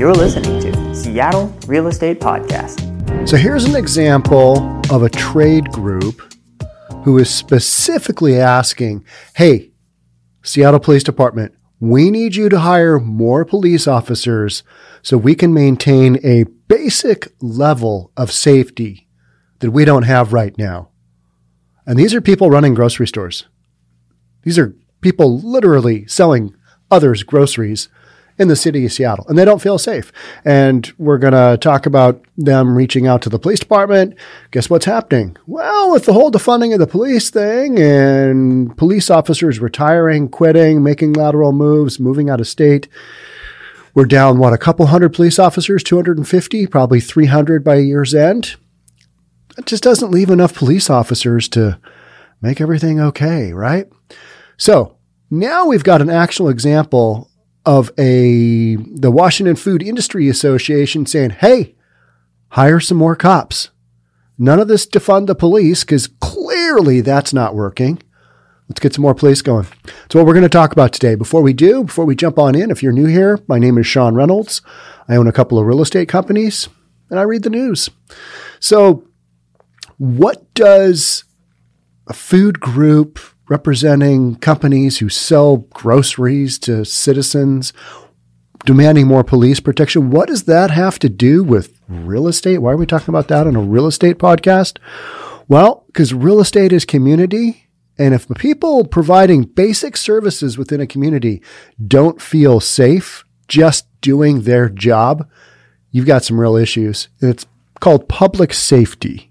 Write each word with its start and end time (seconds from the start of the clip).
You're 0.00 0.14
listening 0.14 0.58
to 0.62 0.94
Seattle 0.94 1.54
Real 1.66 1.86
Estate 1.86 2.20
Podcast. 2.20 3.28
So 3.28 3.36
here's 3.36 3.64
an 3.64 3.76
example 3.76 4.80
of 4.90 5.02
a 5.02 5.10
trade 5.10 5.70
group 5.72 6.22
who 7.04 7.18
is 7.18 7.28
specifically 7.28 8.40
asking, 8.40 9.04
hey, 9.34 9.72
Seattle 10.42 10.80
Police 10.80 11.02
Department, 11.04 11.54
we 11.80 12.10
need 12.10 12.34
you 12.34 12.48
to 12.48 12.60
hire 12.60 12.98
more 12.98 13.44
police 13.44 13.86
officers 13.86 14.62
so 15.02 15.18
we 15.18 15.34
can 15.34 15.52
maintain 15.52 16.18
a 16.24 16.44
basic 16.66 17.34
level 17.42 18.10
of 18.16 18.32
safety 18.32 19.06
that 19.58 19.72
we 19.72 19.84
don't 19.84 20.04
have 20.04 20.32
right 20.32 20.56
now. 20.56 20.88
And 21.84 21.98
these 21.98 22.14
are 22.14 22.22
people 22.22 22.48
running 22.48 22.72
grocery 22.72 23.06
stores. 23.06 23.44
These 24.44 24.58
are 24.58 24.74
people 25.02 25.38
literally 25.40 26.06
selling 26.06 26.54
others 26.90 27.22
groceries 27.22 27.90
in 28.40 28.48
the 28.48 28.56
city 28.56 28.86
of 28.86 28.92
Seattle, 28.92 29.26
and 29.28 29.36
they 29.36 29.44
don't 29.44 29.60
feel 29.60 29.76
safe. 29.76 30.10
And 30.46 30.90
we're 30.96 31.18
going 31.18 31.34
to 31.34 31.58
talk 31.60 31.84
about 31.84 32.24
them 32.38 32.74
reaching 32.74 33.06
out 33.06 33.20
to 33.22 33.28
the 33.28 33.38
police 33.38 33.60
department. 33.60 34.16
Guess 34.50 34.70
what's 34.70 34.86
happening? 34.86 35.36
Well, 35.46 35.92
with 35.92 36.06
the 36.06 36.14
whole 36.14 36.32
defunding 36.32 36.72
of 36.72 36.80
the 36.80 36.86
police 36.86 37.28
thing 37.28 37.78
and 37.78 38.74
police 38.78 39.10
officers 39.10 39.60
retiring, 39.60 40.30
quitting, 40.30 40.82
making 40.82 41.12
lateral 41.12 41.52
moves, 41.52 42.00
moving 42.00 42.30
out 42.30 42.40
of 42.40 42.48
state, 42.48 42.88
we're 43.94 44.06
down, 44.06 44.38
what, 44.38 44.54
a 44.54 44.58
couple 44.58 44.86
hundred 44.86 45.12
police 45.12 45.38
officers, 45.38 45.82
250, 45.82 46.66
probably 46.66 47.00
300 47.00 47.62
by 47.62 47.76
year's 47.76 48.14
end. 48.14 48.56
It 49.58 49.66
just 49.66 49.82
doesn't 49.82 50.10
leave 50.10 50.30
enough 50.30 50.54
police 50.54 50.88
officers 50.88 51.46
to 51.50 51.78
make 52.40 52.62
everything 52.62 53.00
okay, 53.00 53.52
right? 53.52 53.86
So 54.56 54.96
now 55.30 55.66
we've 55.66 55.84
got 55.84 56.00
an 56.00 56.08
actual 56.08 56.48
example 56.48 57.29
of 57.66 57.90
a 57.98 58.76
the 58.76 59.10
Washington 59.10 59.56
Food 59.56 59.82
Industry 59.82 60.28
Association 60.28 61.06
saying, 61.06 61.30
"Hey, 61.30 61.74
hire 62.50 62.80
some 62.80 62.98
more 62.98 63.16
cops." 63.16 63.70
None 64.38 64.58
of 64.58 64.68
this 64.68 64.86
defund 64.86 65.26
the 65.26 65.34
police 65.34 65.84
because 65.84 66.06
clearly 66.06 67.02
that's 67.02 67.34
not 67.34 67.54
working. 67.54 68.02
Let's 68.68 68.80
get 68.80 68.94
some 68.94 69.02
more 69.02 69.14
police 69.14 69.42
going. 69.42 69.66
That's 69.84 70.14
what 70.14 70.24
we're 70.24 70.32
going 70.32 70.44
to 70.44 70.48
talk 70.48 70.72
about 70.72 70.92
today. 70.92 71.14
Before 71.14 71.42
we 71.42 71.52
do, 71.52 71.84
before 71.84 72.04
we 72.04 72.14
jump 72.14 72.38
on 72.38 72.54
in, 72.54 72.70
if 72.70 72.82
you're 72.82 72.92
new 72.92 73.06
here, 73.06 73.40
my 73.48 73.58
name 73.58 73.76
is 73.76 73.86
Sean 73.86 74.14
Reynolds. 74.14 74.62
I 75.08 75.16
own 75.16 75.26
a 75.26 75.32
couple 75.32 75.58
of 75.58 75.66
real 75.66 75.82
estate 75.82 76.08
companies 76.08 76.68
and 77.10 77.18
I 77.18 77.24
read 77.24 77.42
the 77.42 77.50
news. 77.50 77.90
So, 78.60 79.04
what 79.98 80.54
does 80.54 81.24
a 82.06 82.12
food 82.14 82.60
group 82.60 83.18
representing 83.50 84.36
companies 84.36 84.98
who 84.98 85.08
sell 85.08 85.58
groceries 85.74 86.56
to 86.60 86.84
citizens, 86.84 87.72
demanding 88.64 89.08
more 89.08 89.24
police 89.24 89.58
protection. 89.58 90.10
What 90.10 90.28
does 90.28 90.44
that 90.44 90.70
have 90.70 91.00
to 91.00 91.08
do 91.08 91.42
with 91.42 91.78
real 91.88 92.28
estate? 92.28 92.58
Why 92.58 92.72
are 92.72 92.76
we 92.76 92.86
talking 92.86 93.08
about 93.08 93.26
that 93.28 93.48
on 93.48 93.56
a 93.56 93.60
real 93.60 93.88
estate 93.88 94.18
podcast? 94.18 94.78
Well, 95.48 95.82
because 95.88 96.14
real 96.14 96.40
estate 96.40 96.72
is 96.72 96.84
community. 96.84 97.66
And 97.98 98.14
if 98.14 98.28
people 98.36 98.84
providing 98.86 99.42
basic 99.42 99.96
services 99.96 100.56
within 100.56 100.80
a 100.80 100.86
community 100.86 101.42
don't 101.84 102.22
feel 102.22 102.60
safe 102.60 103.24
just 103.48 103.86
doing 104.00 104.42
their 104.42 104.68
job, 104.68 105.28
you've 105.90 106.06
got 106.06 106.22
some 106.22 106.40
real 106.40 106.56
issues. 106.56 107.08
And 107.20 107.30
It's 107.30 107.46
called 107.80 108.08
public 108.08 108.54
safety 108.54 109.29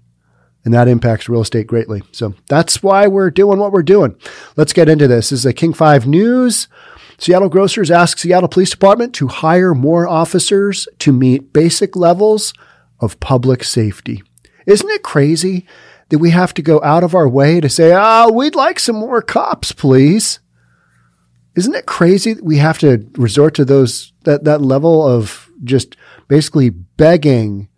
and 0.64 0.74
that 0.74 0.88
impacts 0.88 1.28
real 1.28 1.40
estate 1.40 1.66
greatly. 1.66 2.02
So 2.12 2.34
that's 2.48 2.82
why 2.82 3.06
we're 3.06 3.30
doing 3.30 3.58
what 3.58 3.72
we're 3.72 3.82
doing. 3.82 4.16
Let's 4.56 4.72
get 4.72 4.88
into 4.88 5.08
this. 5.08 5.30
This 5.30 5.40
is 5.40 5.46
a 5.46 5.52
King 5.52 5.72
5 5.72 6.06
News. 6.06 6.68
Seattle 7.18 7.48
Grocers 7.48 7.90
ask 7.90 8.18
Seattle 8.18 8.48
Police 8.48 8.70
Department 8.70 9.14
to 9.14 9.28
hire 9.28 9.74
more 9.74 10.08
officers 10.08 10.88
to 11.00 11.12
meet 11.12 11.52
basic 11.52 11.94
levels 11.94 12.54
of 12.98 13.20
public 13.20 13.64
safety. 13.64 14.22
Isn't 14.66 14.90
it 14.90 15.02
crazy 15.02 15.66
that 16.10 16.18
we 16.18 16.30
have 16.30 16.54
to 16.54 16.62
go 16.62 16.82
out 16.82 17.04
of 17.04 17.14
our 17.14 17.28
way 17.28 17.60
to 17.60 17.68
say, 17.68 17.92
ah, 17.92 18.26
oh, 18.26 18.32
we'd 18.32 18.54
like 18.54 18.78
some 18.78 18.96
more 18.96 19.22
cops, 19.22 19.72
please? 19.72 20.40
Isn't 21.56 21.74
it 21.74 21.86
crazy 21.86 22.34
that 22.34 22.44
we 22.44 22.58
have 22.58 22.78
to 22.78 23.06
resort 23.16 23.54
to 23.56 23.64
those 23.64 24.12
that, 24.24 24.44
that 24.44 24.60
level 24.60 25.06
of 25.06 25.50
just 25.64 25.96
basically 26.28 26.70
begging 26.70 27.68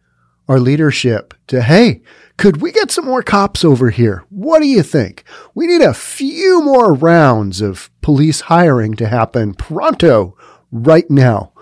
our 0.48 0.58
leadership 0.58 1.34
to, 1.46 1.62
hey, 1.62 2.02
could 2.36 2.60
we 2.60 2.72
get 2.72 2.90
some 2.90 3.04
more 3.04 3.22
cops 3.22 3.64
over 3.64 3.90
here? 3.90 4.24
What 4.30 4.60
do 4.60 4.66
you 4.66 4.82
think? 4.82 5.24
We 5.54 5.66
need 5.66 5.82
a 5.82 5.94
few 5.94 6.62
more 6.62 6.92
rounds 6.92 7.60
of 7.60 7.90
police 8.00 8.42
hiring 8.42 8.94
to 8.94 9.08
happen 9.08 9.54
pronto 9.54 10.36
right 10.70 11.08
now. 11.10 11.52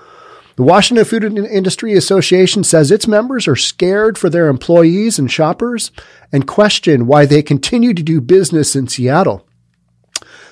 The 0.56 0.62
Washington 0.62 1.04
Food 1.04 1.24
Industry 1.24 1.94
Association 1.94 2.64
says 2.64 2.90
its 2.90 3.06
members 3.06 3.48
are 3.48 3.56
scared 3.56 4.18
for 4.18 4.28
their 4.28 4.48
employees 4.48 5.18
and 5.18 5.30
shoppers 5.30 5.90
and 6.32 6.46
question 6.46 7.06
why 7.06 7.24
they 7.24 7.42
continue 7.42 7.94
to 7.94 8.02
do 8.02 8.20
business 8.20 8.76
in 8.76 8.86
Seattle. 8.86 9.46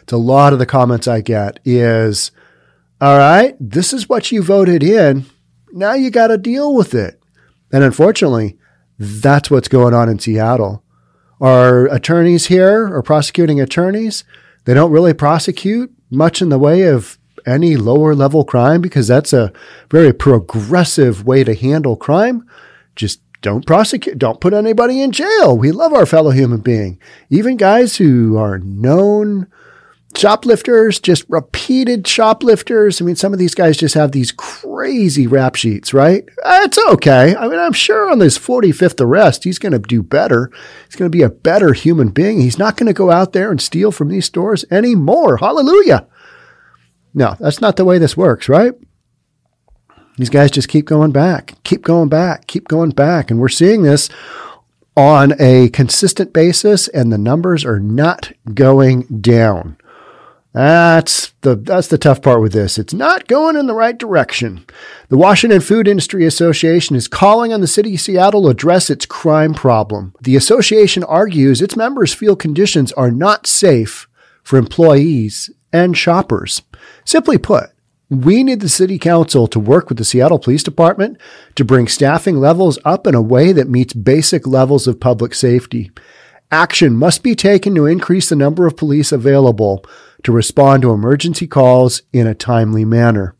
It's 0.02 0.12
a 0.12 0.16
lot 0.16 0.54
of 0.54 0.58
the 0.58 0.66
comments 0.66 1.06
I 1.06 1.20
get 1.20 1.60
is, 1.64 2.30
all 3.00 3.18
right, 3.18 3.54
this 3.60 3.92
is 3.92 4.08
what 4.08 4.32
you 4.32 4.42
voted 4.42 4.82
in. 4.82 5.26
Now 5.72 5.92
you 5.92 6.10
got 6.10 6.28
to 6.28 6.38
deal 6.38 6.74
with 6.74 6.94
it. 6.94 7.17
And 7.72 7.84
unfortunately, 7.84 8.56
that's 8.98 9.50
what's 9.50 9.68
going 9.68 9.94
on 9.94 10.08
in 10.08 10.18
Seattle. 10.18 10.82
Our 11.40 11.86
attorneys 11.86 12.46
here, 12.46 12.92
or 12.92 13.02
prosecuting 13.02 13.60
attorneys, 13.60 14.24
they 14.64 14.74
don't 14.74 14.90
really 14.90 15.14
prosecute 15.14 15.92
much 16.10 16.42
in 16.42 16.48
the 16.48 16.58
way 16.58 16.82
of 16.82 17.18
any 17.46 17.76
lower 17.76 18.14
level 18.14 18.44
crime 18.44 18.80
because 18.80 19.06
that's 19.06 19.32
a 19.32 19.52
very 19.90 20.12
progressive 20.12 21.24
way 21.24 21.44
to 21.44 21.54
handle 21.54 21.96
crime. 21.96 22.46
Just 22.96 23.20
don't 23.40 23.66
prosecute, 23.66 24.18
don't 24.18 24.40
put 24.40 24.52
anybody 24.52 25.00
in 25.00 25.12
jail. 25.12 25.56
We 25.56 25.70
love 25.70 25.92
our 25.92 26.06
fellow 26.06 26.30
human 26.30 26.60
being. 26.60 26.98
Even 27.30 27.56
guys 27.56 27.96
who 27.96 28.36
are 28.36 28.58
known 28.58 29.46
shoplifters, 30.18 31.00
just 31.00 31.24
repeated 31.28 32.06
shoplifters. 32.06 33.00
I 33.00 33.04
mean, 33.04 33.16
some 33.16 33.32
of 33.32 33.38
these 33.38 33.54
guys 33.54 33.76
just 33.76 33.94
have 33.94 34.12
these 34.12 34.32
crazy 34.32 35.26
rap 35.26 35.54
sheets, 35.54 35.94
right? 35.94 36.24
It's 36.44 36.78
okay. 36.90 37.34
I 37.36 37.48
mean, 37.48 37.58
I'm 37.58 37.72
sure 37.72 38.10
on 38.10 38.18
this 38.18 38.38
45th 38.38 39.00
arrest, 39.00 39.44
he's 39.44 39.58
going 39.58 39.72
to 39.72 39.78
do 39.78 40.02
better. 40.02 40.50
He's 40.86 40.96
going 40.96 41.10
to 41.10 41.16
be 41.16 41.22
a 41.22 41.30
better 41.30 41.72
human 41.72 42.08
being. 42.08 42.40
He's 42.40 42.58
not 42.58 42.76
going 42.76 42.88
to 42.88 42.92
go 42.92 43.10
out 43.10 43.32
there 43.32 43.50
and 43.50 43.60
steal 43.60 43.92
from 43.92 44.08
these 44.08 44.26
stores 44.26 44.64
anymore. 44.70 45.38
Hallelujah. 45.38 46.06
No, 47.14 47.36
that's 47.40 47.60
not 47.60 47.76
the 47.76 47.84
way 47.84 47.98
this 47.98 48.16
works, 48.16 48.48
right? 48.48 48.74
These 50.18 50.30
guys 50.30 50.50
just 50.50 50.68
keep 50.68 50.84
going 50.84 51.12
back, 51.12 51.54
keep 51.62 51.82
going 51.82 52.08
back, 52.08 52.46
keep 52.46 52.68
going 52.68 52.90
back. 52.90 53.30
And 53.30 53.40
we're 53.40 53.48
seeing 53.48 53.82
this 53.82 54.10
on 54.96 55.32
a 55.38 55.68
consistent 55.68 56.32
basis, 56.32 56.88
and 56.88 57.12
the 57.12 57.18
numbers 57.18 57.64
are 57.64 57.78
not 57.78 58.32
going 58.52 59.02
down. 59.20 59.77
That's 60.58 61.28
the 61.42 61.54
that's 61.54 61.86
the 61.86 61.98
tough 61.98 62.20
part 62.20 62.40
with 62.40 62.52
this. 62.52 62.78
It's 62.78 62.92
not 62.92 63.28
going 63.28 63.56
in 63.56 63.68
the 63.68 63.74
right 63.74 63.96
direction. 63.96 64.66
The 65.08 65.16
Washington 65.16 65.60
Food 65.60 65.86
Industry 65.86 66.26
Association 66.26 66.96
is 66.96 67.06
calling 67.06 67.52
on 67.52 67.60
the 67.60 67.68
city 67.68 67.94
of 67.94 68.00
Seattle 68.00 68.42
to 68.42 68.48
address 68.48 68.90
its 68.90 69.06
crime 69.06 69.54
problem. 69.54 70.16
The 70.20 70.34
association 70.34 71.04
argues 71.04 71.62
its 71.62 71.76
members 71.76 72.12
feel 72.12 72.34
conditions 72.34 72.90
are 72.94 73.12
not 73.12 73.46
safe 73.46 74.08
for 74.42 74.58
employees 74.58 75.48
and 75.72 75.96
shoppers. 75.96 76.62
Simply 77.04 77.38
put, 77.38 77.70
we 78.10 78.42
need 78.42 78.58
the 78.58 78.68
city 78.68 78.98
council 78.98 79.46
to 79.46 79.60
work 79.60 79.88
with 79.88 79.98
the 79.98 80.04
Seattle 80.04 80.40
Police 80.40 80.64
Department 80.64 81.18
to 81.54 81.64
bring 81.64 81.86
staffing 81.86 82.38
levels 82.40 82.80
up 82.84 83.06
in 83.06 83.14
a 83.14 83.22
way 83.22 83.52
that 83.52 83.68
meets 83.68 83.92
basic 83.92 84.44
levels 84.44 84.88
of 84.88 84.98
public 84.98 85.34
safety. 85.34 85.92
Action 86.50 86.96
must 86.96 87.22
be 87.22 87.36
taken 87.36 87.76
to 87.76 87.86
increase 87.86 88.28
the 88.28 88.34
number 88.34 88.66
of 88.66 88.76
police 88.76 89.12
available 89.12 89.84
to 90.22 90.32
respond 90.32 90.82
to 90.82 90.92
emergency 90.92 91.46
calls 91.46 92.02
in 92.12 92.26
a 92.26 92.34
timely 92.34 92.84
manner. 92.84 93.34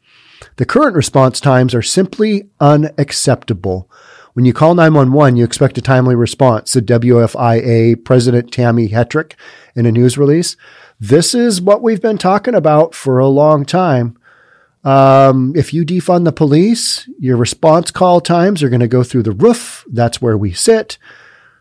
The 0.57 0.66
current 0.66 0.97
response 0.97 1.41
times 1.41 1.75
are 1.75 1.83
simply 1.83 2.48
unacceptable. 2.60 3.91
When 4.34 4.45
you 4.45 4.53
call 4.53 4.75
911, 4.75 5.36
you 5.36 5.45
expect 5.45 5.78
a 5.78 5.83
timely 5.83 6.15
response, 6.15 6.71
said 6.71 6.86
WFIA 6.86 8.04
President 8.04 8.53
Tammie 8.53 8.89
Hetrick 8.89 9.33
in 9.75 9.86
a 9.86 9.92
news 9.92 10.16
release. 10.16 10.57
This 11.01 11.34
is 11.34 11.60
what 11.60 11.83
we've 11.83 12.03
been 12.03 12.19
talking 12.19 12.54
about 12.54 12.95
for 12.95 13.19
a 13.19 13.28
long 13.28 13.65
time. 13.65 14.16
Um, 14.84 15.53
if 15.57 15.74
you 15.74 15.84
defund 15.84 16.24
the 16.24 16.33
police, 16.33 17.09
your 17.19 17.36
response 17.36 17.91
call 17.91 18.21
times 18.21 18.63
are 18.63 18.69
going 18.69 18.81
to 18.81 18.89
go 18.89 19.03
through 19.03 19.24
the 19.24 19.33
roof. 19.33 19.84
That's 19.89 20.22
where 20.22 20.39
we 20.39 20.53
sit. 20.53 20.98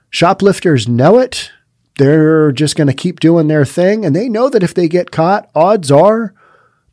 Shoplifters 0.10 0.88
know 0.88 1.18
it 1.18 1.52
they're 1.98 2.52
just 2.52 2.76
going 2.76 2.88
to 2.88 2.94
keep 2.94 3.20
doing 3.20 3.48
their 3.48 3.66
thing. 3.66 4.06
And 4.06 4.16
they 4.16 4.30
know 4.30 4.50
that 4.50 4.64
if 4.64 4.74
they 4.74 4.88
get 4.88 5.12
caught, 5.12 5.50
odds 5.56 5.92
are 5.92 6.34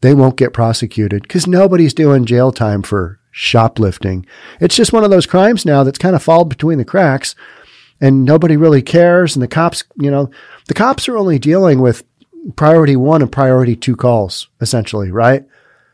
they 0.00 0.14
won't 0.14 0.36
get 0.36 0.52
prosecuted 0.52 1.22
because 1.22 1.46
nobody's 1.46 1.94
doing 1.94 2.26
jail 2.26 2.52
time 2.52 2.82
for 2.82 3.18
shoplifting. 3.30 4.26
It's 4.60 4.76
just 4.76 4.92
one 4.92 5.04
of 5.04 5.10
those 5.10 5.26
crimes 5.26 5.64
now 5.64 5.82
that's 5.82 5.98
kind 5.98 6.14
of 6.14 6.22
fallen 6.22 6.48
between 6.48 6.78
the 6.78 6.84
cracks 6.84 7.34
and 8.00 8.24
nobody 8.24 8.56
really 8.56 8.82
cares. 8.82 9.34
And 9.34 9.42
the 9.42 9.48
cops, 9.48 9.84
you 9.96 10.10
know, 10.10 10.30
the 10.68 10.74
cops 10.74 11.08
are 11.08 11.16
only 11.16 11.38
dealing 11.38 11.80
with 11.80 12.04
priority 12.56 12.96
one 12.96 13.22
and 13.22 13.32
priority 13.32 13.76
two 13.76 13.96
calls, 13.96 14.48
essentially, 14.60 15.10
right? 15.10 15.44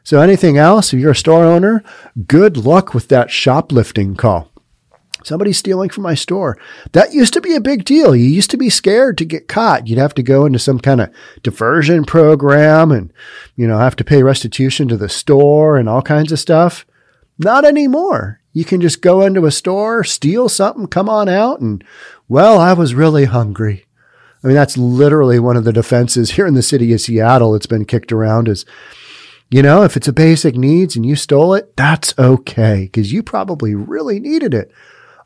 So, 0.02 0.20
anything 0.20 0.56
else, 0.56 0.92
if 0.92 1.00
you're 1.00 1.12
a 1.12 1.16
store 1.16 1.44
owner, 1.44 1.84
good 2.26 2.56
luck 2.56 2.94
with 2.94 3.08
that 3.08 3.30
shoplifting 3.30 4.16
call. 4.16 4.49
Somebody's 5.24 5.58
stealing 5.58 5.90
from 5.90 6.02
my 6.02 6.14
store. 6.14 6.58
That 6.92 7.12
used 7.12 7.32
to 7.34 7.40
be 7.40 7.54
a 7.54 7.60
big 7.60 7.84
deal. 7.84 8.14
You 8.16 8.24
used 8.24 8.50
to 8.50 8.56
be 8.56 8.70
scared 8.70 9.18
to 9.18 9.24
get 9.24 9.48
caught. 9.48 9.86
You'd 9.86 9.98
have 9.98 10.14
to 10.14 10.22
go 10.22 10.46
into 10.46 10.58
some 10.58 10.78
kind 10.78 11.00
of 11.00 11.12
diversion 11.42 12.04
program 12.04 12.90
and, 12.90 13.12
you 13.56 13.66
know, 13.68 13.78
have 13.78 13.96
to 13.96 14.04
pay 14.04 14.22
restitution 14.22 14.88
to 14.88 14.96
the 14.96 15.08
store 15.08 15.76
and 15.76 15.88
all 15.88 16.02
kinds 16.02 16.32
of 16.32 16.38
stuff. 16.38 16.86
Not 17.38 17.64
anymore. 17.64 18.40
You 18.52 18.64
can 18.64 18.80
just 18.80 19.00
go 19.00 19.22
into 19.22 19.46
a 19.46 19.50
store, 19.50 20.04
steal 20.04 20.48
something, 20.48 20.86
come 20.86 21.08
on 21.08 21.28
out, 21.28 21.60
and, 21.60 21.84
well, 22.28 22.58
I 22.58 22.72
was 22.72 22.94
really 22.94 23.26
hungry. 23.26 23.86
I 24.42 24.46
mean, 24.46 24.56
that's 24.56 24.78
literally 24.78 25.38
one 25.38 25.56
of 25.56 25.64
the 25.64 25.72
defenses 25.72 26.32
here 26.32 26.46
in 26.46 26.54
the 26.54 26.62
city 26.62 26.92
of 26.92 27.00
Seattle. 27.00 27.54
It's 27.54 27.66
been 27.66 27.84
kicked 27.84 28.10
around 28.10 28.48
as, 28.48 28.64
you 29.50 29.62
know, 29.62 29.82
if 29.82 29.96
it's 29.96 30.08
a 30.08 30.12
basic 30.12 30.54
needs 30.56 30.96
and 30.96 31.04
you 31.04 31.14
stole 31.14 31.54
it, 31.54 31.76
that's 31.76 32.14
okay 32.18 32.84
because 32.84 33.12
you 33.12 33.22
probably 33.22 33.74
really 33.74 34.18
needed 34.18 34.54
it. 34.54 34.72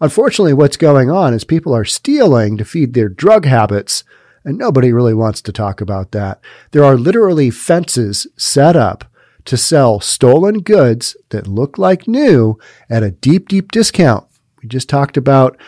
Unfortunately, 0.01 0.53
what's 0.53 0.77
going 0.77 1.11
on 1.11 1.35
is 1.35 1.45
people 1.45 1.75
are 1.75 1.85
stealing 1.85 2.57
to 2.57 2.65
feed 2.65 2.95
their 2.95 3.09
drug 3.09 3.47
habits, 3.47 4.05
and 4.45 4.59
nobody 4.59 4.93
really 4.93 5.15
wants 5.15 5.41
to 5.43 5.53
talk 5.53 5.81
about 5.81 6.11
that. 6.13 6.41
There 6.73 6.85
are 6.85 6.97
literally 6.97 7.51
fences 7.51 8.27
set 8.37 8.77
up 8.77 9.05
to 9.45 9.57
sell 9.57 10.01
stolen 10.01 10.61
goods 10.61 11.17
that 11.31 11.47
look 11.47 11.79
like 11.79 12.09
new 12.09 12.59
at 12.89 13.03
a 13.03 13.11
deep, 13.11 13.49
deep 13.49 13.71
discount. 13.71 14.27
We 14.63 14.69
just 14.69 14.89
talked 14.89 15.17
about 15.17 15.59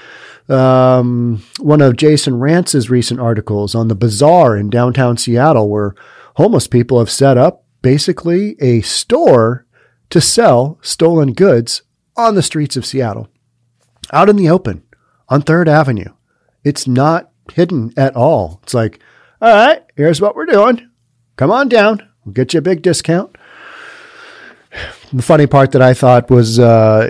um, 0.49 1.43
one 1.59 1.81
of 1.81 1.97
Jason 1.97 2.35
Rantz's 2.35 2.89
recent 2.89 3.21
articles 3.21 3.75
on 3.75 3.89
the 3.89 3.95
bazaar 3.95 4.57
in 4.57 4.71
downtown 4.71 5.17
Seattle, 5.17 5.69
where 5.69 5.95
homeless 6.37 6.67
people 6.67 6.99
have 6.99 7.11
set 7.11 7.37
up 7.37 7.65
basically 7.83 8.57
a 8.61 8.81
store 8.81 9.67
to 10.11 10.21
sell 10.21 10.79
stolen 10.83 11.33
goods 11.33 11.83
on 12.17 12.35
the 12.35 12.43
streets 12.43 12.77
of 12.77 12.87
Seattle, 12.87 13.29
out 14.13 14.29
in 14.29 14.37
the 14.37 14.49
open 14.49 14.83
on 15.29 15.43
Third 15.43 15.69
Avenue. 15.69 16.13
It's 16.65 16.87
not 16.87 17.31
hidden 17.53 17.93
at 17.97 18.17
all. 18.17 18.61
It's 18.63 18.75
like, 18.75 19.01
all 19.41 19.53
right, 19.53 19.83
here's 19.97 20.21
what 20.21 20.35
we're 20.35 20.47
doing. 20.47 20.89
Come 21.37 21.51
on 21.51 21.69
down. 21.69 22.07
We'll 22.25 22.33
get 22.33 22.55
you 22.55 22.59
a 22.59 22.63
big 22.63 22.83
discount. 22.83 23.37
The 25.13 25.23
funny 25.23 25.47
part 25.47 25.73
that 25.73 25.83
I 25.83 25.95
thought 25.95 26.31
was 26.31 26.59
uh, 26.59 27.09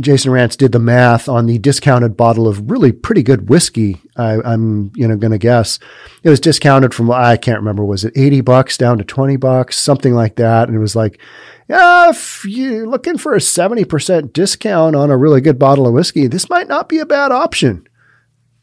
Jason 0.00 0.32
Rantz 0.32 0.56
did 0.56 0.72
the 0.72 0.78
math 0.78 1.28
on 1.28 1.46
the 1.46 1.58
discounted 1.58 2.16
bottle 2.16 2.48
of 2.48 2.70
really 2.70 2.92
pretty 2.92 3.22
good 3.22 3.48
whiskey. 3.48 4.00
I, 4.16 4.52
am 4.52 4.92
you 4.94 5.06
know 5.06 5.16
going 5.16 5.32
to 5.32 5.38
guess 5.38 5.78
it 6.22 6.30
was 6.30 6.40
discounted 6.40 6.94
from 6.94 7.10
I 7.10 7.36
can't 7.36 7.58
remember 7.58 7.84
was 7.84 8.04
it 8.04 8.16
80 8.16 8.40
bucks 8.42 8.76
down 8.76 8.98
to 8.98 9.04
20 9.04 9.36
bucks 9.36 9.76
something 9.76 10.14
like 10.14 10.36
that, 10.36 10.68
and 10.68 10.76
it 10.76 10.80
was 10.80 10.96
like, 10.96 11.20
yeah, 11.68 12.10
if 12.10 12.44
you're 12.44 12.86
looking 12.86 13.18
for 13.18 13.34
a 13.34 13.40
70 13.40 13.84
percent 13.84 14.32
discount 14.32 14.96
on 14.96 15.10
a 15.10 15.16
really 15.16 15.40
good 15.40 15.58
bottle 15.58 15.86
of 15.86 15.94
whiskey, 15.94 16.26
this 16.26 16.50
might 16.50 16.68
not 16.68 16.88
be 16.88 16.98
a 16.98 17.06
bad 17.06 17.32
option. 17.32 17.86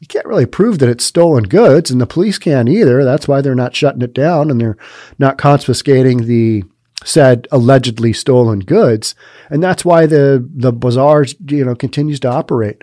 You 0.00 0.06
can't 0.06 0.26
really 0.26 0.46
prove 0.46 0.78
that 0.80 0.90
it's 0.90 1.04
stolen 1.04 1.44
goods, 1.44 1.90
and 1.90 2.00
the 2.00 2.06
police 2.06 2.38
can't 2.38 2.68
either. 2.68 3.02
That's 3.02 3.26
why 3.26 3.40
they're 3.40 3.54
not 3.54 3.74
shutting 3.74 4.02
it 4.02 4.12
down 4.12 4.50
and 4.50 4.60
they're 4.60 4.76
not 5.18 5.38
confiscating 5.38 6.26
the 6.26 6.64
said 7.04 7.46
allegedly 7.52 8.12
stolen 8.12 8.60
goods. 8.60 9.14
And 9.50 9.62
that's 9.62 9.84
why 9.84 10.06
the, 10.06 10.46
the 10.54 10.72
bazaars, 10.72 11.34
you 11.48 11.64
know, 11.64 11.74
continues 11.74 12.20
to 12.20 12.28
operate. 12.28 12.82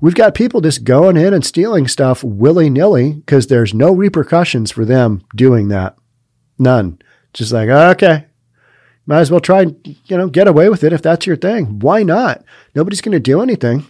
We've 0.00 0.14
got 0.14 0.34
people 0.34 0.60
just 0.60 0.84
going 0.84 1.16
in 1.16 1.32
and 1.32 1.44
stealing 1.44 1.88
stuff 1.88 2.22
willy 2.22 2.68
nilly 2.68 3.14
because 3.14 3.46
there's 3.46 3.72
no 3.72 3.92
repercussions 3.92 4.70
for 4.70 4.84
them 4.84 5.24
doing 5.34 5.68
that. 5.68 5.96
None. 6.58 6.98
Just 7.32 7.52
like, 7.52 7.68
okay, 7.68 8.26
might 9.06 9.20
as 9.20 9.30
well 9.30 9.40
try 9.40 9.62
and, 9.62 9.96
you 10.06 10.16
know, 10.16 10.28
get 10.28 10.48
away 10.48 10.68
with 10.68 10.84
it 10.84 10.92
if 10.92 11.02
that's 11.02 11.26
your 11.26 11.36
thing. 11.36 11.78
Why 11.80 12.02
not? 12.02 12.44
Nobody's 12.74 13.00
going 13.00 13.12
to 13.12 13.20
do 13.20 13.40
anything. 13.42 13.86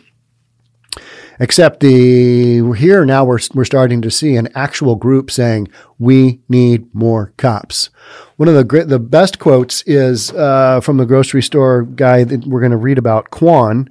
Except 1.41 1.81
the 1.81 2.73
here 2.73 3.05
now 3.05 3.25
we're 3.25 3.41
we're 3.55 3.65
starting 3.65 4.01
to 4.03 4.11
see 4.11 4.37
an 4.37 4.49
actual 4.55 4.95
group 4.95 5.31
saying 5.31 5.69
we 5.99 6.41
need 6.49 6.95
more 6.95 7.33
cops. 7.37 7.91
One 8.37 8.49
of 8.49 8.55
the 8.55 8.65
great, 8.65 8.89
the 8.89 8.99
best 8.99 9.39
quotes 9.39 9.83
is 9.83 10.31
uh, 10.33 10.81
from 10.81 10.97
the 10.97 11.07
grocery 11.07 11.43
store 11.43 11.83
guy 11.83 12.25
that 12.25 12.47
we're 12.47 12.61
going 12.61 12.73
to 12.73 12.77
read 12.77 12.99
about, 12.99 13.31
Kwon. 13.31 13.89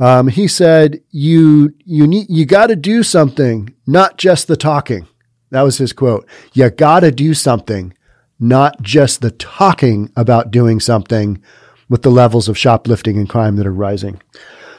Um, 0.00 0.28
he 0.28 0.48
said, 0.48 1.00
"You 1.10 1.74
you 1.84 2.06
need 2.06 2.26
you 2.30 2.46
got 2.46 2.68
to 2.68 2.76
do 2.76 3.02
something, 3.02 3.74
not 3.86 4.16
just 4.16 4.48
the 4.48 4.56
talking." 4.56 5.06
That 5.50 5.62
was 5.62 5.78
his 5.78 5.92
quote. 5.92 6.26
You 6.52 6.70
got 6.70 7.00
to 7.00 7.10
do 7.10 7.34
something, 7.34 7.94
not 8.38 8.82
just 8.82 9.20
the 9.20 9.30
talking 9.30 10.12
about 10.16 10.50
doing 10.50 10.80
something 10.80 11.42
with 11.88 12.02
the 12.02 12.10
levels 12.10 12.48
of 12.48 12.58
shoplifting 12.58 13.16
and 13.16 13.28
crime 13.28 13.56
that 13.56 13.66
are 13.66 13.72
rising. 13.72 14.20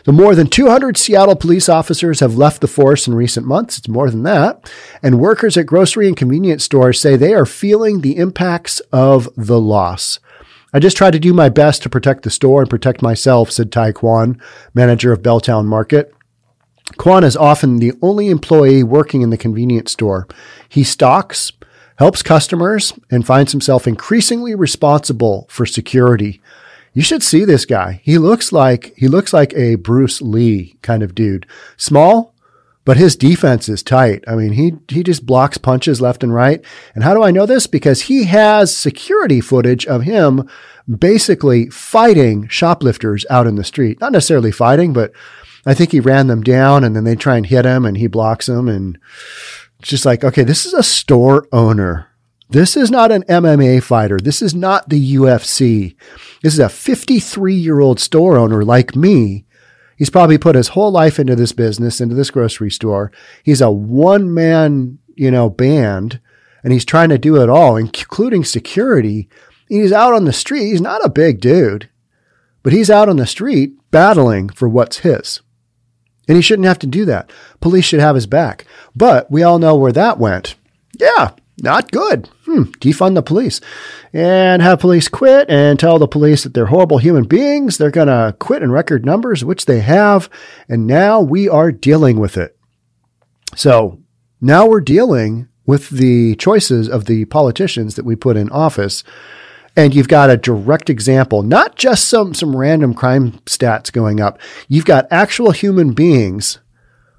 So 0.05 0.11
more 0.11 0.35
than 0.35 0.47
200 0.47 0.97
Seattle 0.97 1.35
police 1.35 1.67
officers 1.67 2.19
have 2.21 2.37
left 2.37 2.61
the 2.61 2.67
force 2.67 3.07
in 3.07 3.15
recent 3.15 3.45
months. 3.45 3.77
It's 3.77 3.87
more 3.87 4.09
than 4.09 4.23
that. 4.23 4.71
And 5.03 5.19
workers 5.19 5.57
at 5.57 5.65
grocery 5.65 6.07
and 6.07 6.15
convenience 6.15 6.63
stores 6.63 6.99
say 6.99 7.15
they 7.15 7.33
are 7.33 7.45
feeling 7.45 8.01
the 8.01 8.17
impacts 8.17 8.79
of 8.91 9.29
the 9.35 9.59
loss. 9.59 10.19
I 10.73 10.79
just 10.79 10.97
try 10.97 11.11
to 11.11 11.19
do 11.19 11.33
my 11.33 11.49
best 11.49 11.81
to 11.83 11.89
protect 11.89 12.23
the 12.23 12.29
store 12.29 12.61
and 12.61 12.69
protect 12.69 13.01
myself, 13.01 13.51
said 13.51 13.71
Ty 13.71 13.93
Kwon, 13.93 14.39
manager 14.73 15.11
of 15.11 15.21
Belltown 15.21 15.65
Market. 15.65 16.13
Kwan 16.97 17.23
is 17.23 17.35
often 17.35 17.77
the 17.77 17.93
only 18.01 18.29
employee 18.29 18.83
working 18.83 19.21
in 19.21 19.29
the 19.29 19.37
convenience 19.37 19.91
store. 19.91 20.27
He 20.67 20.83
stocks, 20.83 21.51
helps 21.97 22.23
customers, 22.23 22.93
and 23.11 23.25
finds 23.25 23.51
himself 23.51 23.87
increasingly 23.87 24.55
responsible 24.55 25.47
for 25.49 25.65
security. 25.65 26.41
You 26.99 27.03
should 27.03 27.23
see 27.23 27.45
this 27.45 27.63
guy. 27.63 28.01
He 28.03 28.17
looks 28.17 28.51
like 28.51 28.93
he 28.97 29.07
looks 29.07 29.31
like 29.31 29.53
a 29.53 29.75
Bruce 29.75 30.21
Lee 30.21 30.75
kind 30.81 31.01
of 31.01 31.15
dude. 31.15 31.45
Small, 31.77 32.35
but 32.83 32.97
his 32.97 33.15
defense 33.15 33.69
is 33.69 33.81
tight. 33.81 34.25
I 34.27 34.35
mean, 34.35 34.51
he 34.51 34.73
he 34.89 35.01
just 35.03 35.25
blocks 35.25 35.57
punches 35.57 36.01
left 36.01 36.23
and 36.23 36.33
right. 36.33 36.61
And 36.93 37.05
how 37.05 37.13
do 37.13 37.23
I 37.23 37.31
know 37.31 37.45
this? 37.45 37.67
Because 37.67 38.01
he 38.01 38.25
has 38.25 38.75
security 38.75 39.39
footage 39.39 39.85
of 39.85 40.01
him 40.01 40.49
basically 40.93 41.69
fighting 41.69 42.49
shoplifters 42.49 43.25
out 43.29 43.47
in 43.47 43.55
the 43.55 43.63
street. 43.63 44.01
Not 44.01 44.11
necessarily 44.11 44.51
fighting, 44.51 44.91
but 44.91 45.13
I 45.65 45.75
think 45.75 45.93
he 45.93 46.01
ran 46.01 46.27
them 46.27 46.43
down 46.43 46.83
and 46.83 46.97
then 46.97 47.05
they 47.05 47.15
try 47.15 47.37
and 47.37 47.45
hit 47.45 47.63
him 47.63 47.85
and 47.85 47.95
he 47.95 48.07
blocks 48.07 48.47
them 48.47 48.67
and 48.67 48.99
it's 49.79 49.87
just 49.87 50.03
like, 50.03 50.25
okay, 50.25 50.43
this 50.43 50.65
is 50.65 50.73
a 50.73 50.83
store 50.83 51.47
owner 51.53 52.09
this 52.49 52.75
is 52.75 52.89
not 52.89 53.11
an 53.11 53.23
MMA 53.23 53.83
fighter. 53.83 54.17
This 54.17 54.41
is 54.41 54.55
not 54.55 54.89
the 54.89 55.15
UFC. 55.15 55.95
This 56.41 56.53
is 56.53 56.59
a 56.59 56.69
53 56.69 57.53
year 57.53 57.79
old 57.79 57.99
store 57.99 58.37
owner 58.37 58.63
like 58.63 58.95
me. 58.95 59.45
He's 59.97 60.09
probably 60.09 60.37
put 60.37 60.55
his 60.55 60.69
whole 60.69 60.91
life 60.91 61.19
into 61.19 61.35
this 61.35 61.51
business, 61.51 61.99
into 61.99 62.15
this 62.15 62.31
grocery 62.31 62.71
store. 62.71 63.11
He's 63.43 63.59
a 63.59 63.69
one 63.69 64.33
man, 64.33 64.99
you 65.15 65.29
know, 65.29 65.49
band 65.49 66.21
and 66.63 66.73
he's 66.73 66.85
trying 66.85 67.09
to 67.09 67.17
do 67.17 67.41
it 67.41 67.49
all, 67.49 67.75
including 67.75 68.43
security. 68.43 69.29
He's 69.67 69.91
out 69.91 70.13
on 70.13 70.25
the 70.25 70.33
street. 70.33 70.67
He's 70.67 70.81
not 70.81 71.05
a 71.05 71.09
big 71.09 71.39
dude, 71.39 71.89
but 72.63 72.73
he's 72.73 72.89
out 72.89 73.09
on 73.09 73.17
the 73.17 73.27
street 73.27 73.73
battling 73.91 74.49
for 74.49 74.67
what's 74.67 74.99
his. 74.99 75.41
And 76.27 76.35
he 76.35 76.41
shouldn't 76.41 76.67
have 76.67 76.79
to 76.79 76.87
do 76.87 77.05
that. 77.05 77.31
Police 77.59 77.85
should 77.85 77.99
have 77.99 78.15
his 78.15 78.27
back. 78.27 78.65
But 78.95 79.31
we 79.31 79.41
all 79.41 79.57
know 79.57 79.75
where 79.75 79.91
that 79.91 80.19
went. 80.19 80.55
Yeah, 80.99 81.31
not 81.63 81.91
good. 81.91 82.29
Hmm, 82.45 82.63
defund 82.79 83.15
the 83.15 83.21
police 83.21 83.61
and 84.13 84.61
have 84.61 84.79
police 84.79 85.07
quit 85.07 85.49
and 85.49 85.79
tell 85.79 85.99
the 85.99 86.07
police 86.07 86.43
that 86.43 86.53
they're 86.53 86.67
horrible 86.67 86.97
human 86.97 87.25
beings. 87.25 87.77
They're 87.77 87.91
going 87.91 88.07
to 88.07 88.35
quit 88.39 88.63
in 88.63 88.71
record 88.71 89.05
numbers, 89.05 89.43
which 89.43 89.65
they 89.65 89.81
have. 89.81 90.29
And 90.67 90.87
now 90.87 91.21
we 91.21 91.47
are 91.47 91.71
dealing 91.71 92.19
with 92.19 92.37
it. 92.37 92.57
So 93.55 93.99
now 94.41 94.67
we're 94.67 94.81
dealing 94.81 95.47
with 95.65 95.89
the 95.89 96.35
choices 96.35 96.89
of 96.89 97.05
the 97.05 97.25
politicians 97.25 97.95
that 97.95 98.05
we 98.05 98.15
put 98.15 98.37
in 98.37 98.49
office. 98.49 99.03
And 99.75 99.93
you've 99.93 100.07
got 100.07 100.29
a 100.29 100.37
direct 100.37 100.89
example, 100.89 101.43
not 101.43 101.75
just 101.75 102.09
some, 102.09 102.33
some 102.33 102.55
random 102.55 102.93
crime 102.93 103.33
stats 103.45 103.91
going 103.91 104.19
up. 104.19 104.39
You've 104.67 104.85
got 104.85 105.07
actual 105.11 105.51
human 105.51 105.93
beings 105.93 106.59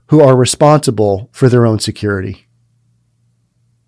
who 0.08 0.20
are 0.20 0.36
responsible 0.36 1.30
for 1.32 1.48
their 1.48 1.64
own 1.64 1.78
security. 1.78 2.48